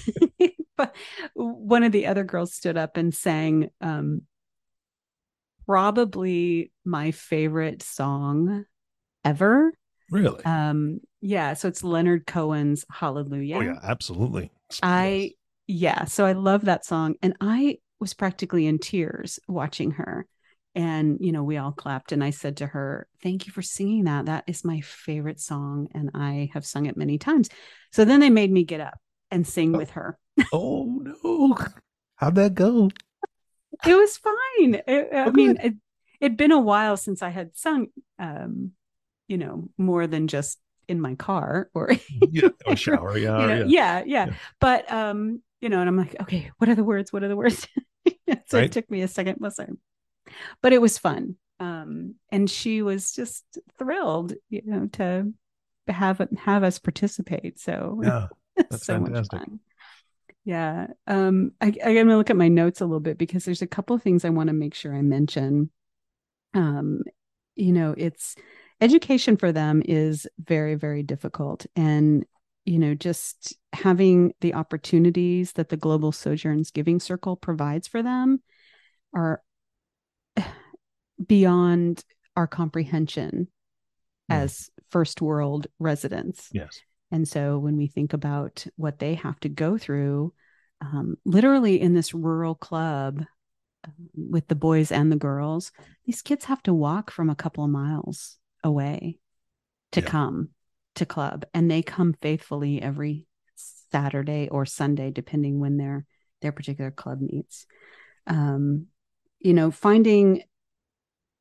one 1.34 1.84
of 1.84 1.91
the 1.91 2.08
other 2.08 2.24
girls 2.24 2.54
stood 2.54 2.78
up 2.78 2.98
and 2.98 3.13
sang, 3.13 3.70
um, 3.82 4.24
probably 5.65 6.72
my 6.86 7.12
favorite 7.12 7.82
song 7.84 8.65
ever. 9.26 9.74
Really? 10.10 10.43
Um, 10.46 11.02
yeah. 11.22 11.54
So 11.54 11.67
it's 11.67 11.84
Leonard 11.84 12.26
Cohen's 12.26 12.86
Hallelujah. 12.89 13.58
Oh 13.58 13.62
yeah, 13.62 13.80
absolutely. 13.84 14.52
I 14.82 15.34
yeah. 15.67 16.06
So 16.06 16.25
I 16.25 16.34
love 16.34 16.65
that 16.65 16.86
song, 16.86 17.15
and 17.21 17.36
I 17.41 17.77
was 17.99 18.13
practically 18.13 18.65
in 18.67 18.80
tears 18.80 19.39
watching 19.47 19.91
her 19.91 20.27
and 20.77 21.17
you 21.19 21.32
know 21.32 21.43
we 21.43 21.58
all 21.58 21.71
clapped 21.71 22.12
and 22.12 22.23
i 22.23 22.30
said 22.30 22.58
to 22.58 22.67
her 22.67 23.08
thank 23.23 23.47
you 23.47 23.51
for 23.51 23.63
singing 23.63 24.03
that. 24.03 24.27
That 24.27 24.43
is 24.45 24.63
my 24.63 24.82
favorite 24.82 25.39
song 25.39 25.88
and 25.93 26.12
i 26.13 26.49
have 26.53 26.65
sung 26.65 26.86
it 26.86 26.95
many 26.95 27.17
times. 27.17 27.49
So 27.91 28.06
then 28.06 28.19
they 28.19 28.30
made 28.30 28.51
me 28.51 28.63
get 28.63 28.80
up 28.80 28.99
and 29.32 29.45
sing 29.45 29.75
oh. 29.75 29.80
with 29.80 29.91
her. 29.91 30.17
Oh 30.53 31.01
no. 31.01 31.58
How'd 32.15 32.36
that 32.36 32.53
go? 32.53 32.89
It 33.86 33.93
was 33.93 34.17
fine. 34.17 34.82
It, 34.88 35.10
i 35.13 35.30
mean 35.30 35.58
it, 35.62 35.73
it'd 36.19 36.38
been 36.38 36.51
a 36.51 36.60
while 36.60 36.97
since 36.97 37.21
i 37.21 37.30
had 37.30 37.56
sung 37.56 37.88
um 38.17 38.71
you 39.27 39.38
know 39.38 39.69
more 39.77 40.08
than 40.08 40.27
just 40.27 40.58
in 40.88 40.99
my 40.99 41.13
car 41.15 41.69
or 41.75 41.91
yeah, 42.32 42.49
or 42.65 42.75
shower 42.75 43.17
yeah, 43.17 43.41
you 43.41 43.47
know, 43.47 43.65
yeah, 43.65 43.65
yeah. 43.67 44.03
Yeah. 44.06 44.34
But 44.60 44.91
um 44.91 45.41
you 45.62 45.70
know 45.70 45.80
and 45.80 45.89
i'm 45.89 45.98
like 45.98 46.15
okay 46.22 46.52
what 46.58 46.70
are 46.70 46.76
the 46.76 46.84
words 46.84 47.12
what 47.12 47.24
are 47.24 47.28
the 47.28 47.36
words 47.36 47.67
so 48.46 48.58
right? 48.58 48.65
it 48.65 48.72
took 48.72 48.89
me 48.89 49.02
a 49.02 49.08
second 49.08 49.38
I 49.41 49.65
but 50.62 50.74
it 50.74 50.82
was 50.82 50.98
fun. 50.98 51.36
Um, 51.60 52.15
and 52.32 52.50
she 52.50 52.82
was 52.82 53.12
just 53.12 53.43
thrilled, 53.78 54.34
you 54.50 54.62
know, 54.65 54.88
to 54.93 55.32
have 55.88 56.22
have 56.38 56.63
us 56.63 56.80
participate. 56.80 57.60
So 57.60 58.02
yeah, 58.04 58.28
that's 58.56 58.86
so 58.86 59.04
fantastic. 59.04 59.34
much 59.34 59.48
fun. 59.48 59.60
Yeah. 60.46 60.88
Um, 61.08 61.52
I, 61.60 61.67
I'm 61.67 61.93
going 61.93 62.08
to 62.08 62.17
look 62.17 62.30
at 62.30 62.38
my 62.38 62.48
notes 62.48 62.80
a 62.80 62.86
little 62.86 63.02
bit 63.02 63.17
because 63.17 63.43
there's 63.43 63.62
a 63.62 63.67
couple 63.67 63.96
of 63.96 64.04
things 64.04 64.24
I 64.24 64.30
want 64.30 64.48
to 64.48 64.54
make 64.54 64.76
sure 64.76 64.96
I 64.96 65.02
mention. 65.02 65.72
Um, 66.54 67.02
you 67.56 67.74
know, 67.74 67.93
it's 67.98 68.36
education 68.80 69.36
for 69.36 69.52
them 69.52 69.82
is 69.84 70.26
very, 70.39 70.76
very 70.76 71.04
difficult. 71.04 71.65
And, 71.76 72.26
you 72.67 72.77
know, 72.77 72.93
just 72.93 73.56
having 73.71 74.34
the 74.41 74.53
opportunities 74.53 75.53
that 75.53 75.69
the 75.69 75.77
Global 75.77 76.12
Sojourns 76.12 76.69
Giving 76.69 76.99
Circle 76.99 77.38
provides 77.38 77.88
for 77.88 78.03
them 78.03 78.43
are 79.15 79.41
beyond 81.27 82.03
our 82.36 82.45
comprehension 82.45 83.47
mm. 84.30 84.36
as 84.36 84.69
first 84.89 85.21
world 85.21 85.67
residents. 85.80 86.49
Yes. 86.51 86.82
And 87.10 87.25
so 87.25 87.58
when 87.58 87.77
we 87.77 87.88
think 87.88 88.12
about 88.12 88.67
what 88.75 88.99
they 88.99 89.15
have 89.15 89.39
to 89.39 89.49
go 89.49 89.77
through, 89.77 90.34
um, 90.82 91.15
literally 91.23 91.80
in 91.80 91.93
this 91.93 92.13
rural 92.13 92.53
club 92.53 93.23
um, 93.86 93.93
with 94.13 94.49
the 94.49 94.56
boys 94.56 94.91
and 94.91 95.10
the 95.10 95.15
girls, 95.15 95.71
these 96.06 96.21
kids 96.21 96.43
have 96.45 96.62
to 96.63 96.73
walk 96.73 97.12
from 97.12 97.30
a 97.30 97.36
couple 97.36 97.63
of 97.63 97.69
miles 97.69 98.38
away 98.62 99.19
to 99.93 100.01
yeah. 100.01 100.08
come 100.08 100.49
to 100.97 101.05
club, 101.05 101.45
and 101.53 101.69
they 101.69 101.81
come 101.81 102.13
faithfully 102.21 102.81
every 102.81 103.25
Saturday 103.91 104.49
or 104.49 104.65
Sunday, 104.65 105.12
depending 105.12 105.60
when 105.60 105.77
their 105.77 106.05
their 106.41 106.51
particular 106.51 106.91
club 106.91 107.19
meets. 107.21 107.65
Um, 108.27 108.88
you 109.39 109.53
know, 109.53 109.71
finding 109.71 110.43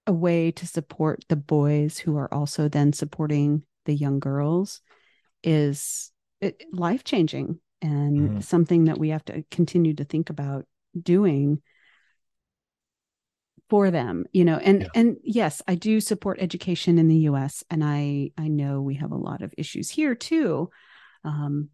a 0.06 0.12
way 0.12 0.52
to 0.52 0.66
support 0.66 1.24
the 1.28 1.36
boys 1.36 1.98
who 1.98 2.16
are 2.16 2.32
also 2.32 2.68
then 2.68 2.92
supporting 2.92 3.64
the 3.86 3.94
young 3.94 4.20
girls 4.20 4.80
is 5.42 6.12
life 6.72 7.02
changing 7.02 7.58
and 7.82 8.18
mm-hmm. 8.18 8.40
something 8.40 8.84
that 8.84 8.98
we 8.98 9.10
have 9.10 9.24
to 9.24 9.44
continue 9.50 9.94
to 9.94 10.04
think 10.04 10.30
about 10.30 10.66
doing 11.00 11.60
for 13.68 13.90
them 13.90 14.24
you 14.33 14.44
know 14.44 14.57
and 14.59 14.83
yeah. 14.83 14.88
and 14.94 15.16
yes 15.22 15.61
i 15.66 15.74
do 15.74 16.00
support 16.00 16.38
education 16.40 16.98
in 16.98 17.09
the 17.09 17.16
us 17.16 17.64
and 17.70 17.83
i 17.83 18.31
i 18.38 18.48
know 18.48 18.81
we 18.81 18.94
have 18.94 19.12
a 19.12 19.16
lot 19.16 19.42
of 19.42 19.52
issues 19.59 19.90
here 19.90 20.14
too 20.14 20.70
um, 21.24 21.70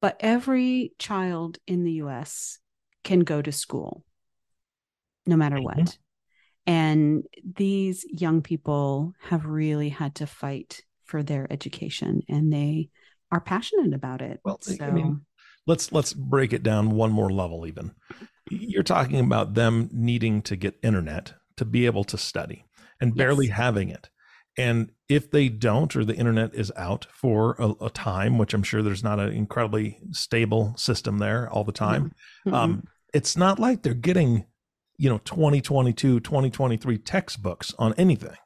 but 0.00 0.16
every 0.18 0.92
child 0.98 1.58
in 1.66 1.84
the 1.84 1.92
us 1.92 2.58
can 3.04 3.20
go 3.20 3.40
to 3.40 3.52
school 3.52 4.02
no 5.26 5.36
matter 5.36 5.56
mm-hmm. 5.56 5.80
what 5.80 5.98
and 6.66 7.22
these 7.56 8.04
young 8.08 8.42
people 8.42 9.12
have 9.20 9.46
really 9.46 9.88
had 9.88 10.16
to 10.16 10.26
fight 10.26 10.82
for 11.04 11.22
their 11.22 11.46
education 11.50 12.22
and 12.28 12.52
they 12.52 12.90
are 13.30 13.40
passionate 13.40 13.94
about 13.94 14.22
it. 14.22 14.40
Well, 14.44 14.58
so. 14.60 14.76
I 14.84 14.90
mean, 14.90 15.22
let's 15.66 15.92
let's 15.92 16.12
break 16.12 16.52
it 16.52 16.62
down 16.62 16.90
one 16.90 17.12
more 17.12 17.30
level 17.30 17.66
even. 17.66 17.92
You're 18.50 18.82
talking 18.82 19.20
about 19.20 19.54
them 19.54 19.88
needing 19.92 20.42
to 20.42 20.56
get 20.56 20.78
internet 20.82 21.34
to 21.56 21.64
be 21.64 21.86
able 21.86 22.04
to 22.04 22.18
study 22.18 22.64
and 23.00 23.14
barely 23.14 23.46
yes. 23.46 23.56
having 23.56 23.88
it. 23.88 24.08
And 24.58 24.90
if 25.08 25.30
they 25.30 25.48
don't, 25.48 25.94
or 25.94 26.04
the 26.04 26.16
internet 26.16 26.54
is 26.54 26.72
out 26.76 27.06
for 27.12 27.56
a, 27.58 27.74
a, 27.84 27.90
time, 27.90 28.38
which 28.38 28.54
I'm 28.54 28.62
sure 28.62 28.82
there's 28.82 29.04
not 29.04 29.20
an 29.20 29.32
incredibly 29.32 29.98
stable 30.12 30.74
system 30.78 31.18
there 31.18 31.50
all 31.50 31.62
the 31.62 31.72
time, 31.72 32.12
mm-hmm. 32.46 32.54
um, 32.54 32.84
it's 33.12 33.36
not 33.36 33.58
like 33.58 33.82
they're 33.82 33.94
getting 33.94 34.46
you 34.98 35.10
know 35.10 35.18
2022 35.18 36.20
2023 36.20 36.98
textbooks 36.98 37.74
on 37.78 37.94
anything 37.94 38.36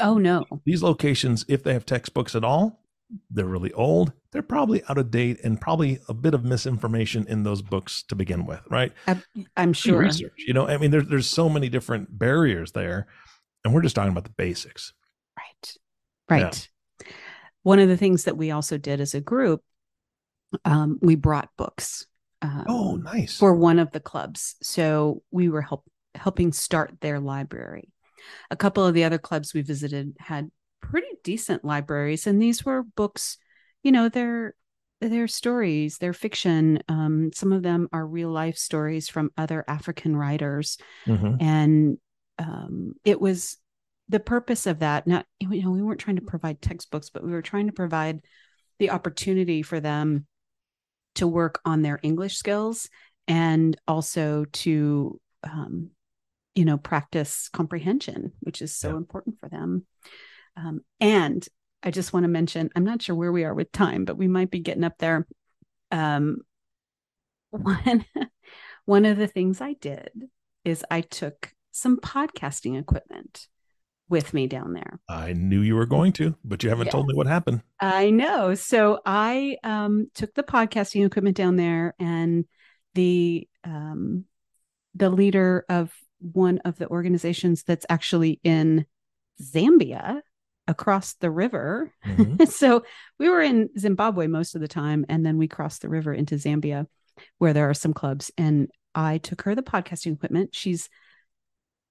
oh 0.00 0.18
no 0.18 0.44
these 0.64 0.82
locations 0.82 1.44
if 1.48 1.62
they 1.62 1.72
have 1.72 1.86
textbooks 1.86 2.34
at 2.34 2.44
all 2.44 2.81
they're 3.30 3.46
really 3.46 3.72
old 3.72 4.12
they're 4.30 4.42
probably 4.42 4.82
out 4.88 4.98
of 4.98 5.10
date 5.10 5.38
and 5.44 5.60
probably 5.60 5.98
a 6.08 6.14
bit 6.14 6.34
of 6.34 6.44
misinformation 6.44 7.26
in 7.28 7.42
those 7.42 7.60
books 7.60 8.02
to 8.02 8.14
begin 8.14 8.46
with 8.46 8.60
right 8.70 8.92
i'm 9.56 9.72
sure 9.72 9.98
research 9.98 10.44
you 10.46 10.54
know 10.54 10.66
i 10.66 10.76
mean 10.78 10.90
there's 10.90 11.06
there's 11.08 11.28
so 11.28 11.48
many 11.48 11.68
different 11.68 12.18
barriers 12.18 12.72
there 12.72 13.06
and 13.64 13.74
we're 13.74 13.82
just 13.82 13.94
talking 13.94 14.12
about 14.12 14.24
the 14.24 14.30
basics 14.30 14.92
right 15.38 15.74
right 16.30 16.68
yeah. 17.00 17.06
one 17.62 17.78
of 17.78 17.88
the 17.88 17.96
things 17.96 18.24
that 18.24 18.36
we 18.36 18.50
also 18.50 18.78
did 18.78 19.00
as 19.00 19.14
a 19.14 19.20
group 19.20 19.62
um, 20.66 20.98
we 21.00 21.14
brought 21.14 21.48
books 21.56 22.06
um, 22.42 22.64
oh, 22.68 22.96
nice. 22.96 23.38
For 23.38 23.54
one 23.54 23.78
of 23.78 23.92
the 23.92 24.00
clubs. 24.00 24.56
So 24.62 25.22
we 25.30 25.48
were 25.48 25.62
help, 25.62 25.84
helping 26.14 26.52
start 26.52 26.96
their 27.00 27.20
library. 27.20 27.88
A 28.50 28.56
couple 28.56 28.84
of 28.84 28.94
the 28.94 29.04
other 29.04 29.18
clubs 29.18 29.54
we 29.54 29.62
visited 29.62 30.14
had 30.18 30.50
pretty 30.82 31.08
decent 31.24 31.64
libraries, 31.64 32.26
and 32.26 32.40
these 32.40 32.64
were 32.64 32.82
books, 32.82 33.38
you 33.82 33.92
know, 33.92 34.08
they're 34.08 34.54
they're 35.00 35.28
stories, 35.28 35.98
they're 35.98 36.12
fiction. 36.12 36.80
Um, 36.88 37.30
some 37.34 37.52
of 37.52 37.62
them 37.62 37.88
are 37.92 38.06
real 38.06 38.30
life 38.30 38.56
stories 38.56 39.08
from 39.08 39.30
other 39.36 39.64
African 39.66 40.14
writers, 40.14 40.76
mm-hmm. 41.06 41.36
and 41.40 41.98
um, 42.38 42.94
it 43.04 43.20
was 43.20 43.56
the 44.08 44.20
purpose 44.20 44.66
of 44.66 44.80
that. 44.80 45.06
Not 45.06 45.26
you 45.40 45.62
know 45.62 45.70
we 45.70 45.82
weren't 45.82 46.00
trying 46.00 46.16
to 46.16 46.22
provide 46.22 46.60
textbooks, 46.60 47.08
but 47.08 47.24
we 47.24 47.32
were 47.32 47.42
trying 47.42 47.66
to 47.66 47.72
provide 47.72 48.20
the 48.78 48.90
opportunity 48.90 49.62
for 49.62 49.80
them 49.80 50.26
to 51.14 51.26
work 51.26 51.60
on 51.64 51.82
their 51.82 52.00
English 52.02 52.36
skills 52.36 52.88
and 53.28 53.76
also 53.86 54.44
to, 54.52 55.20
um, 55.44 55.90
you 56.54 56.64
know, 56.64 56.78
practice 56.78 57.48
comprehension, 57.48 58.32
which 58.40 58.62
is 58.62 58.74
so 58.74 58.90
yeah. 58.90 58.96
important 58.96 59.38
for 59.40 59.48
them. 59.48 59.86
Um, 60.56 60.80
and 61.00 61.46
I 61.82 61.90
just 61.90 62.12
want 62.12 62.24
to 62.24 62.28
mention, 62.28 62.70
I'm 62.76 62.84
not 62.84 63.02
sure 63.02 63.16
where 63.16 63.32
we 63.32 63.44
are 63.44 63.54
with 63.54 63.72
time, 63.72 64.04
but 64.04 64.16
we 64.16 64.28
might 64.28 64.50
be 64.50 64.60
getting 64.60 64.84
up 64.84 64.98
there. 64.98 65.26
Um, 65.90 66.38
one, 67.50 68.04
one 68.84 69.04
of 69.04 69.16
the 69.16 69.26
things 69.26 69.60
I 69.60 69.74
did 69.74 70.10
is 70.64 70.84
I 70.90 71.00
took 71.00 71.52
some 71.72 71.98
podcasting 71.98 72.78
equipment 72.78 73.48
with 74.08 74.34
me 74.34 74.46
down 74.46 74.74
there. 74.74 75.00
I 75.08 75.32
knew 75.32 75.60
you 75.60 75.74
were 75.74 75.86
going 75.86 76.12
to, 76.14 76.36
but 76.44 76.62
you 76.62 76.68
haven't 76.68 76.86
yes. 76.86 76.92
told 76.92 77.06
me 77.06 77.14
what 77.14 77.26
happened. 77.26 77.62
I 77.80 78.10
know. 78.10 78.54
So 78.54 79.00
I 79.06 79.56
um, 79.64 80.10
took 80.14 80.34
the 80.34 80.42
podcasting 80.42 81.04
equipment 81.06 81.36
down 81.36 81.56
there, 81.56 81.94
and 81.98 82.44
the 82.94 83.48
um, 83.64 84.26
the 84.94 85.08
leader 85.08 85.64
of 85.68 85.92
one 86.20 86.58
of 86.64 86.76
the 86.76 86.88
organizations 86.88 87.64
that's 87.64 87.86
actually 87.88 88.38
in 88.44 88.86
Zambia 89.42 90.20
across 90.72 91.14
the 91.14 91.30
river. 91.30 91.92
Mm-hmm. 92.04 92.44
so 92.50 92.82
we 93.18 93.28
were 93.28 93.42
in 93.42 93.68
Zimbabwe 93.78 94.26
most 94.26 94.54
of 94.54 94.60
the 94.60 94.68
time, 94.68 95.04
and 95.08 95.24
then 95.24 95.36
we 95.38 95.46
crossed 95.46 95.82
the 95.82 95.88
river 95.88 96.12
into 96.12 96.34
Zambia, 96.36 96.86
where 97.38 97.52
there 97.52 97.68
are 97.68 97.74
some 97.74 97.92
clubs. 97.92 98.32
And 98.36 98.68
I 98.94 99.18
took 99.18 99.42
her 99.42 99.54
the 99.54 99.62
podcasting 99.62 100.14
equipment. 100.14 100.54
She's 100.54 100.88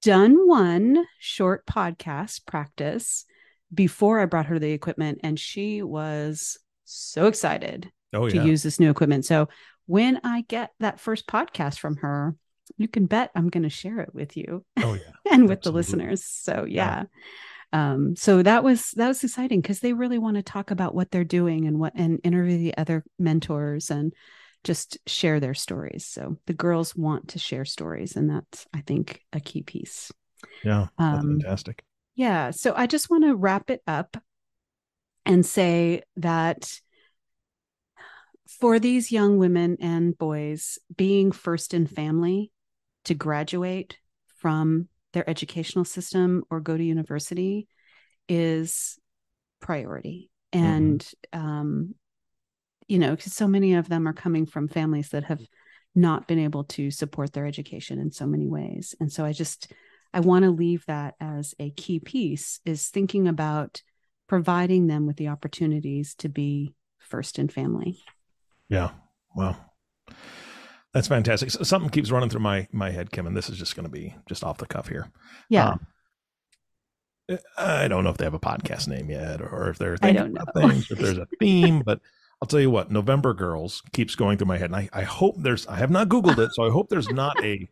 done 0.01 0.47
one 0.47 1.05
short 1.19 1.65
podcast 1.67 2.45
practice 2.45 3.25
before 3.73 4.19
I 4.19 4.25
brought 4.25 4.47
her 4.47 4.59
the 4.59 4.71
equipment, 4.71 5.19
and 5.23 5.39
she 5.39 5.83
was 5.83 6.57
so 6.83 7.27
excited 7.27 7.89
oh, 8.13 8.27
to 8.27 8.43
use 8.43 8.63
this 8.63 8.79
new 8.79 8.89
equipment. 8.89 9.25
So 9.25 9.47
when 9.85 10.19
I 10.23 10.41
get 10.41 10.71
that 10.79 10.99
first 10.99 11.27
podcast 11.27 11.77
from 11.77 11.97
her, 11.97 12.35
you 12.77 12.87
can 12.87 13.05
bet 13.05 13.29
I'm 13.35 13.49
going 13.49 13.63
to 13.63 13.69
share 13.69 13.99
it 13.99 14.13
with 14.13 14.35
you. 14.35 14.65
Oh 14.81 14.93
yeah, 15.25 15.33
and 15.33 15.47
with 15.47 15.61
the 15.61 15.71
listeners. 15.71 16.25
So 16.25 16.65
yeah. 16.67 17.03
yeah. 17.03 17.03
Um, 17.73 18.15
so 18.15 18.43
that 18.43 18.63
was 18.63 18.91
that 18.91 19.07
was 19.07 19.23
exciting 19.23 19.61
because 19.61 19.79
they 19.79 19.93
really 19.93 20.17
want 20.17 20.35
to 20.37 20.43
talk 20.43 20.71
about 20.71 20.93
what 20.93 21.11
they're 21.11 21.23
doing 21.23 21.67
and 21.67 21.79
what 21.79 21.93
and 21.95 22.19
interview 22.23 22.57
the 22.57 22.77
other 22.77 23.03
mentors 23.17 23.89
and 23.89 24.13
just 24.63 24.97
share 25.07 25.39
their 25.39 25.53
stories. 25.53 26.05
So 26.05 26.37
the 26.45 26.53
girls 26.53 26.95
want 26.95 27.29
to 27.29 27.39
share 27.39 27.65
stories 27.65 28.15
and 28.15 28.29
that's 28.29 28.67
i 28.73 28.81
think 28.81 29.21
a 29.33 29.39
key 29.39 29.63
piece. 29.63 30.11
Yeah 30.63 30.87
um, 30.97 31.39
fantastic. 31.39 31.83
yeah 32.15 32.51
so 32.51 32.73
i 32.75 32.87
just 32.87 33.09
want 33.09 33.23
to 33.23 33.35
wrap 33.35 33.69
it 33.69 33.81
up 33.85 34.17
and 35.25 35.45
say 35.45 36.01
that 36.17 36.79
for 38.59 38.79
these 38.79 39.11
young 39.11 39.37
women 39.37 39.77
and 39.79 40.17
boys 40.17 40.77
being 40.95 41.31
first 41.31 41.73
in 41.73 41.87
family 41.87 42.51
to 43.05 43.13
graduate 43.13 43.97
from 44.37 44.87
their 45.13 45.29
educational 45.29 45.85
system 45.85 46.43
or 46.49 46.59
go 46.59 46.75
to 46.75 46.83
university 46.83 47.67
is 48.29 48.99
priority 49.59 50.29
mm-hmm. 50.53 50.65
and 50.65 51.13
mm-hmm. 51.33 51.47
um, 51.47 51.95
you 52.87 52.99
know 52.99 53.15
because 53.15 53.33
so 53.33 53.47
many 53.47 53.75
of 53.75 53.89
them 53.89 54.07
are 54.07 54.13
coming 54.13 54.45
from 54.45 54.67
families 54.67 55.09
that 55.09 55.25
have 55.25 55.41
not 55.93 56.27
been 56.27 56.39
able 56.39 56.63
to 56.63 56.89
support 56.89 57.33
their 57.33 57.45
education 57.45 57.99
in 57.99 58.11
so 58.11 58.25
many 58.25 58.47
ways 58.47 58.95
and 58.99 59.11
so 59.11 59.25
i 59.25 59.31
just 59.31 59.71
i 60.13 60.19
want 60.19 60.43
to 60.43 60.51
leave 60.51 60.85
that 60.85 61.15
as 61.19 61.53
a 61.59 61.71
key 61.71 61.99
piece 61.99 62.59
is 62.65 62.87
thinking 62.87 63.27
about 63.27 63.81
providing 64.27 64.87
them 64.87 65.05
with 65.05 65.17
the 65.17 65.27
opportunities 65.27 66.15
to 66.15 66.29
be 66.29 66.73
first 66.99 67.37
in 67.37 67.49
family 67.49 67.99
yeah 68.69 68.91
well 69.35 69.57
that's 70.93 71.07
fantastic. 71.07 71.51
So 71.51 71.63
something 71.63 71.89
keeps 71.89 72.11
running 72.11 72.29
through 72.29 72.41
my 72.41 72.67
my 72.71 72.91
head, 72.91 73.11
Kim, 73.11 73.27
and 73.27 73.35
this 73.35 73.49
is 73.49 73.57
just 73.57 73.75
going 73.75 73.85
to 73.85 73.91
be 73.91 74.15
just 74.27 74.43
off 74.43 74.57
the 74.57 74.65
cuff 74.65 74.87
here. 74.87 75.09
Yeah. 75.49 75.69
Um, 75.69 75.87
I 77.57 77.87
don't 77.87 78.03
know 78.03 78.09
if 78.09 78.17
they 78.17 78.25
have 78.25 78.33
a 78.33 78.39
podcast 78.39 78.87
name 78.87 79.09
yet, 79.09 79.41
or 79.41 79.69
if 79.69 79.77
they're 79.77 79.97
I 80.01 80.11
don't 80.11 80.33
know 80.33 80.43
things, 80.55 80.91
if 80.91 80.99
there's 80.99 81.17
a 81.17 81.27
theme, 81.39 81.81
but 81.85 82.01
I'll 82.41 82.47
tell 82.47 82.59
you 82.59 82.71
what, 82.71 82.91
November 82.91 83.33
Girls 83.33 83.83
keeps 83.93 84.15
going 84.15 84.37
through 84.37 84.47
my 84.47 84.57
head, 84.57 84.71
and 84.71 84.75
I, 84.75 84.89
I 84.91 85.03
hope 85.03 85.35
there's. 85.37 85.67
I 85.67 85.77
have 85.77 85.91
not 85.91 86.09
Googled 86.09 86.39
it, 86.39 86.51
so 86.53 86.65
I 86.65 86.71
hope 86.71 86.89
there's 86.89 87.09
not 87.09 87.41
a 87.43 87.69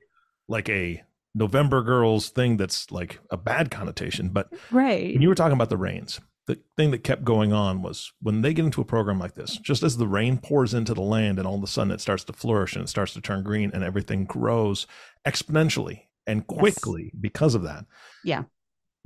like 0.48 0.70
a 0.70 1.04
November 1.36 1.82
Girls 1.82 2.30
thing 2.30 2.58
that's 2.58 2.92
like 2.92 3.20
a 3.32 3.38
bad 3.38 3.72
connotation. 3.72 4.30
But 4.30 4.54
right, 4.72 5.14
when 5.14 5.22
you 5.22 5.28
were 5.28 5.36
talking 5.36 5.54
about 5.54 5.70
the 5.70 5.78
rains, 5.78 6.22
the 6.50 6.60
thing 6.76 6.90
that 6.90 7.04
kept 7.04 7.24
going 7.24 7.54
on 7.54 7.84
was 7.84 8.12
when 8.24 8.42
they 8.42 8.56
get 8.56 8.66
into 8.66 8.82
a 8.82 8.86
program 8.86 9.20
like 9.20 9.36
this, 9.36 9.56
just 9.58 9.84
as 9.84 9.98
the 9.98 10.08
rain 10.08 10.40
pours 10.40 10.74
into 10.74 10.96
the 10.96 11.02
land 11.02 11.38
and 11.38 11.48
all 11.48 11.56
of 11.56 11.64
a 11.64 11.68
sudden 11.68 11.92
it 11.92 12.02
starts 12.02 12.24
to 12.24 12.34
flourish 12.34 12.76
and 12.76 12.84
it 12.84 12.88
starts 12.88 13.14
to 13.14 13.22
turn 13.22 13.44
green 13.44 13.70
and 13.72 13.84
everything 13.84 14.26
grows 14.26 14.88
exponentially 15.28 16.06
and 16.26 16.48
quickly 16.48 17.12
yes. 17.14 17.22
because 17.22 17.54
of 17.54 17.62
that. 17.62 17.86
Yeah. 18.24 18.46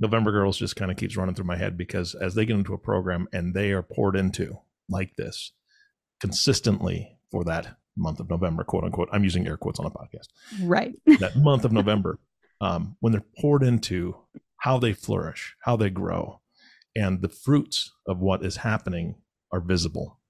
November 0.00 0.32
Girls 0.32 0.56
just 0.56 0.74
kind 0.74 0.90
of 0.90 0.96
keeps 0.96 1.18
running 1.18 1.34
through 1.34 1.44
my 1.44 1.58
head 1.58 1.76
because 1.76 2.14
as 2.14 2.34
they 2.34 2.46
get 2.46 2.56
into 2.56 2.72
a 2.72 2.78
program 2.78 3.28
and 3.30 3.52
they 3.52 3.72
are 3.72 3.82
poured 3.82 4.16
into 4.16 4.60
like 4.88 5.14
this 5.16 5.52
consistently 6.20 7.18
for 7.30 7.44
that 7.44 7.76
month 7.94 8.20
of 8.20 8.30
November, 8.30 8.64
quote 8.64 8.84
unquote, 8.84 9.10
I'm 9.12 9.22
using 9.22 9.46
air 9.46 9.58
quotes 9.58 9.78
on 9.78 9.84
a 9.84 9.90
podcast. 9.90 10.28
Right. 10.62 10.94
that 11.18 11.36
month 11.36 11.66
of 11.66 11.72
November, 11.72 12.18
um, 12.62 12.96
when 13.00 13.12
they're 13.12 13.22
poured 13.38 13.62
into 13.62 14.16
how 14.56 14.78
they 14.78 14.94
flourish, 14.94 15.56
how 15.60 15.76
they 15.76 15.90
grow, 15.90 16.40
and 16.96 17.22
the 17.22 17.28
fruits 17.28 17.92
of 18.06 18.18
what 18.18 18.44
is 18.44 18.56
happening 18.56 19.16
are 19.52 19.60
visible. 19.60 20.20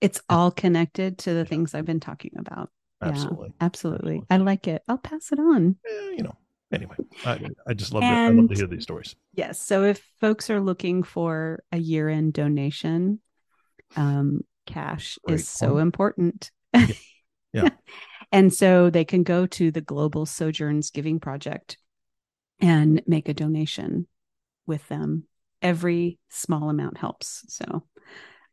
It's 0.00 0.20
all 0.28 0.50
connected 0.50 1.18
to 1.18 1.34
the 1.34 1.44
things 1.44 1.74
I've 1.74 1.84
been 1.84 2.00
talking 2.00 2.32
about. 2.38 2.70
Absolutely. 3.02 3.48
Yeah, 3.48 3.66
absolutely. 3.66 4.16
absolutely. 4.16 4.22
I 4.30 4.36
like 4.38 4.68
it. 4.68 4.82
I'll 4.88 4.98
pass 4.98 5.32
it 5.32 5.38
on. 5.38 5.76
Eh, 5.86 6.10
you 6.16 6.22
know, 6.22 6.36
anyway, 6.72 6.96
I, 7.24 7.40
I 7.66 7.74
just 7.74 7.92
love, 7.92 8.02
and, 8.02 8.36
to, 8.36 8.38
I 8.38 8.42
love 8.42 8.50
to 8.50 8.56
hear 8.56 8.66
these 8.66 8.82
stories. 8.82 9.14
Yes. 9.34 9.60
So 9.60 9.84
if 9.84 10.02
folks 10.20 10.50
are 10.50 10.60
looking 10.60 11.02
for 11.02 11.62
a 11.72 11.78
year 11.78 12.08
end 12.08 12.32
donation, 12.32 13.20
um, 13.96 14.42
cash 14.66 15.18
Great 15.24 15.34
is 15.34 15.42
point. 15.42 15.48
so 15.48 15.78
important. 15.78 16.50
Yeah. 16.74 16.86
yeah. 17.52 17.68
and 18.32 18.52
so 18.52 18.90
they 18.90 19.04
can 19.04 19.22
go 19.22 19.46
to 19.46 19.70
the 19.70 19.80
Global 19.80 20.24
Sojourns 20.24 20.90
Giving 20.90 21.20
Project 21.20 21.76
and 22.60 23.02
make 23.06 23.28
a 23.28 23.34
donation 23.34 24.06
with 24.70 24.86
them. 24.88 25.24
Every 25.60 26.18
small 26.30 26.70
amount 26.70 26.96
helps. 26.96 27.44
So 27.48 27.84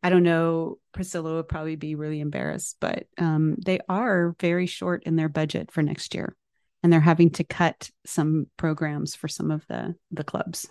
I 0.02 0.10
don't 0.10 0.24
know. 0.24 0.78
Priscilla 0.92 1.36
would 1.36 1.48
probably 1.48 1.76
be 1.76 1.94
really 1.94 2.20
embarrassed, 2.20 2.76
but 2.80 3.06
um, 3.16 3.56
they 3.64 3.78
are 3.88 4.36
very 4.40 4.66
short 4.66 5.04
in 5.04 5.16
their 5.16 5.30
budget 5.30 5.70
for 5.72 5.82
next 5.82 6.14
year, 6.14 6.36
and 6.82 6.92
they're 6.92 7.00
having 7.00 7.30
to 7.30 7.44
cut 7.44 7.90
some 8.04 8.46
programs 8.56 9.14
for 9.14 9.28
some 9.28 9.50
of 9.50 9.66
the 9.68 9.94
the 10.10 10.24
clubs. 10.24 10.66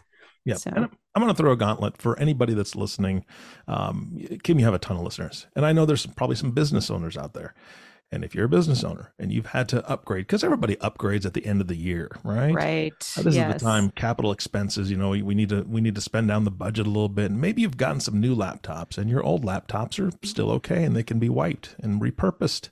Yeah, 0.46 0.56
so. 0.56 0.72
and 0.74 0.86
I'm 1.16 1.22
going 1.22 1.34
to 1.34 1.38
throw 1.38 1.52
a 1.52 1.58
gauntlet 1.58 1.98
for 1.98 2.18
anybody 2.20 2.54
that's 2.54 2.76
listening. 2.76 3.26
Um, 3.68 4.18
Kim, 4.44 4.60
you 4.60 4.66
have 4.66 4.74
a 4.74 4.80
ton 4.80 4.98
of 4.98 5.04
listeners, 5.04 5.48
and 5.56 5.66
I 5.66 5.74
know 5.74 5.86
there's 5.86 6.06
probably 6.06 6.38
some 6.38 6.52
business 6.52 6.90
owners 6.90 7.18
out 7.18 7.34
there. 7.34 7.54
And 8.10 8.24
if 8.24 8.34
you're 8.34 8.46
a 8.46 8.50
business 8.50 8.86
owner 8.86 9.12
and 9.20 9.34
you've 9.34 9.48
had 9.48 9.68
to 9.70 9.86
upgrade, 9.88 10.28
because 10.28 10.44
everybody 10.44 10.78
upgrades 10.78 11.26
at 11.26 11.34
the 11.34 11.46
end 11.46 11.60
of 11.60 11.68
the 11.68 11.76
year, 11.76 12.10
right? 12.24 12.54
Right. 12.54 13.00
this 13.00 13.36
yes. 13.36 13.56
is 13.56 13.62
the 13.62 13.66
time 13.66 13.92
capital 13.92 14.32
expenses. 14.32 14.90
You 14.90 14.96
know, 14.96 15.10
we 15.10 15.36
need 15.36 15.50
to 15.50 15.64
we 15.64 15.82
need 15.82 15.96
to 15.96 16.02
spend 16.02 16.30
down 16.30 16.46
the 16.46 16.52
budget 16.52 16.88
a 16.88 16.90
little 16.90 17.10
bit. 17.10 17.32
And 17.32 17.42
maybe 17.42 17.62
you've 17.62 17.76
gotten 17.76 18.00
some 18.00 18.22
new 18.22 18.34
laptops, 18.34 18.98
and 18.98 19.10
your 19.10 19.24
old 19.24 19.44
laptops 19.44 20.00
are 20.00 20.16
still 20.26 20.50
okay, 20.52 20.86
and 20.86 20.96
they 20.96 21.04
can 21.04 21.20
be 21.20 21.28
wiped 21.28 21.76
and 21.80 22.02
repurposed. 22.02 22.70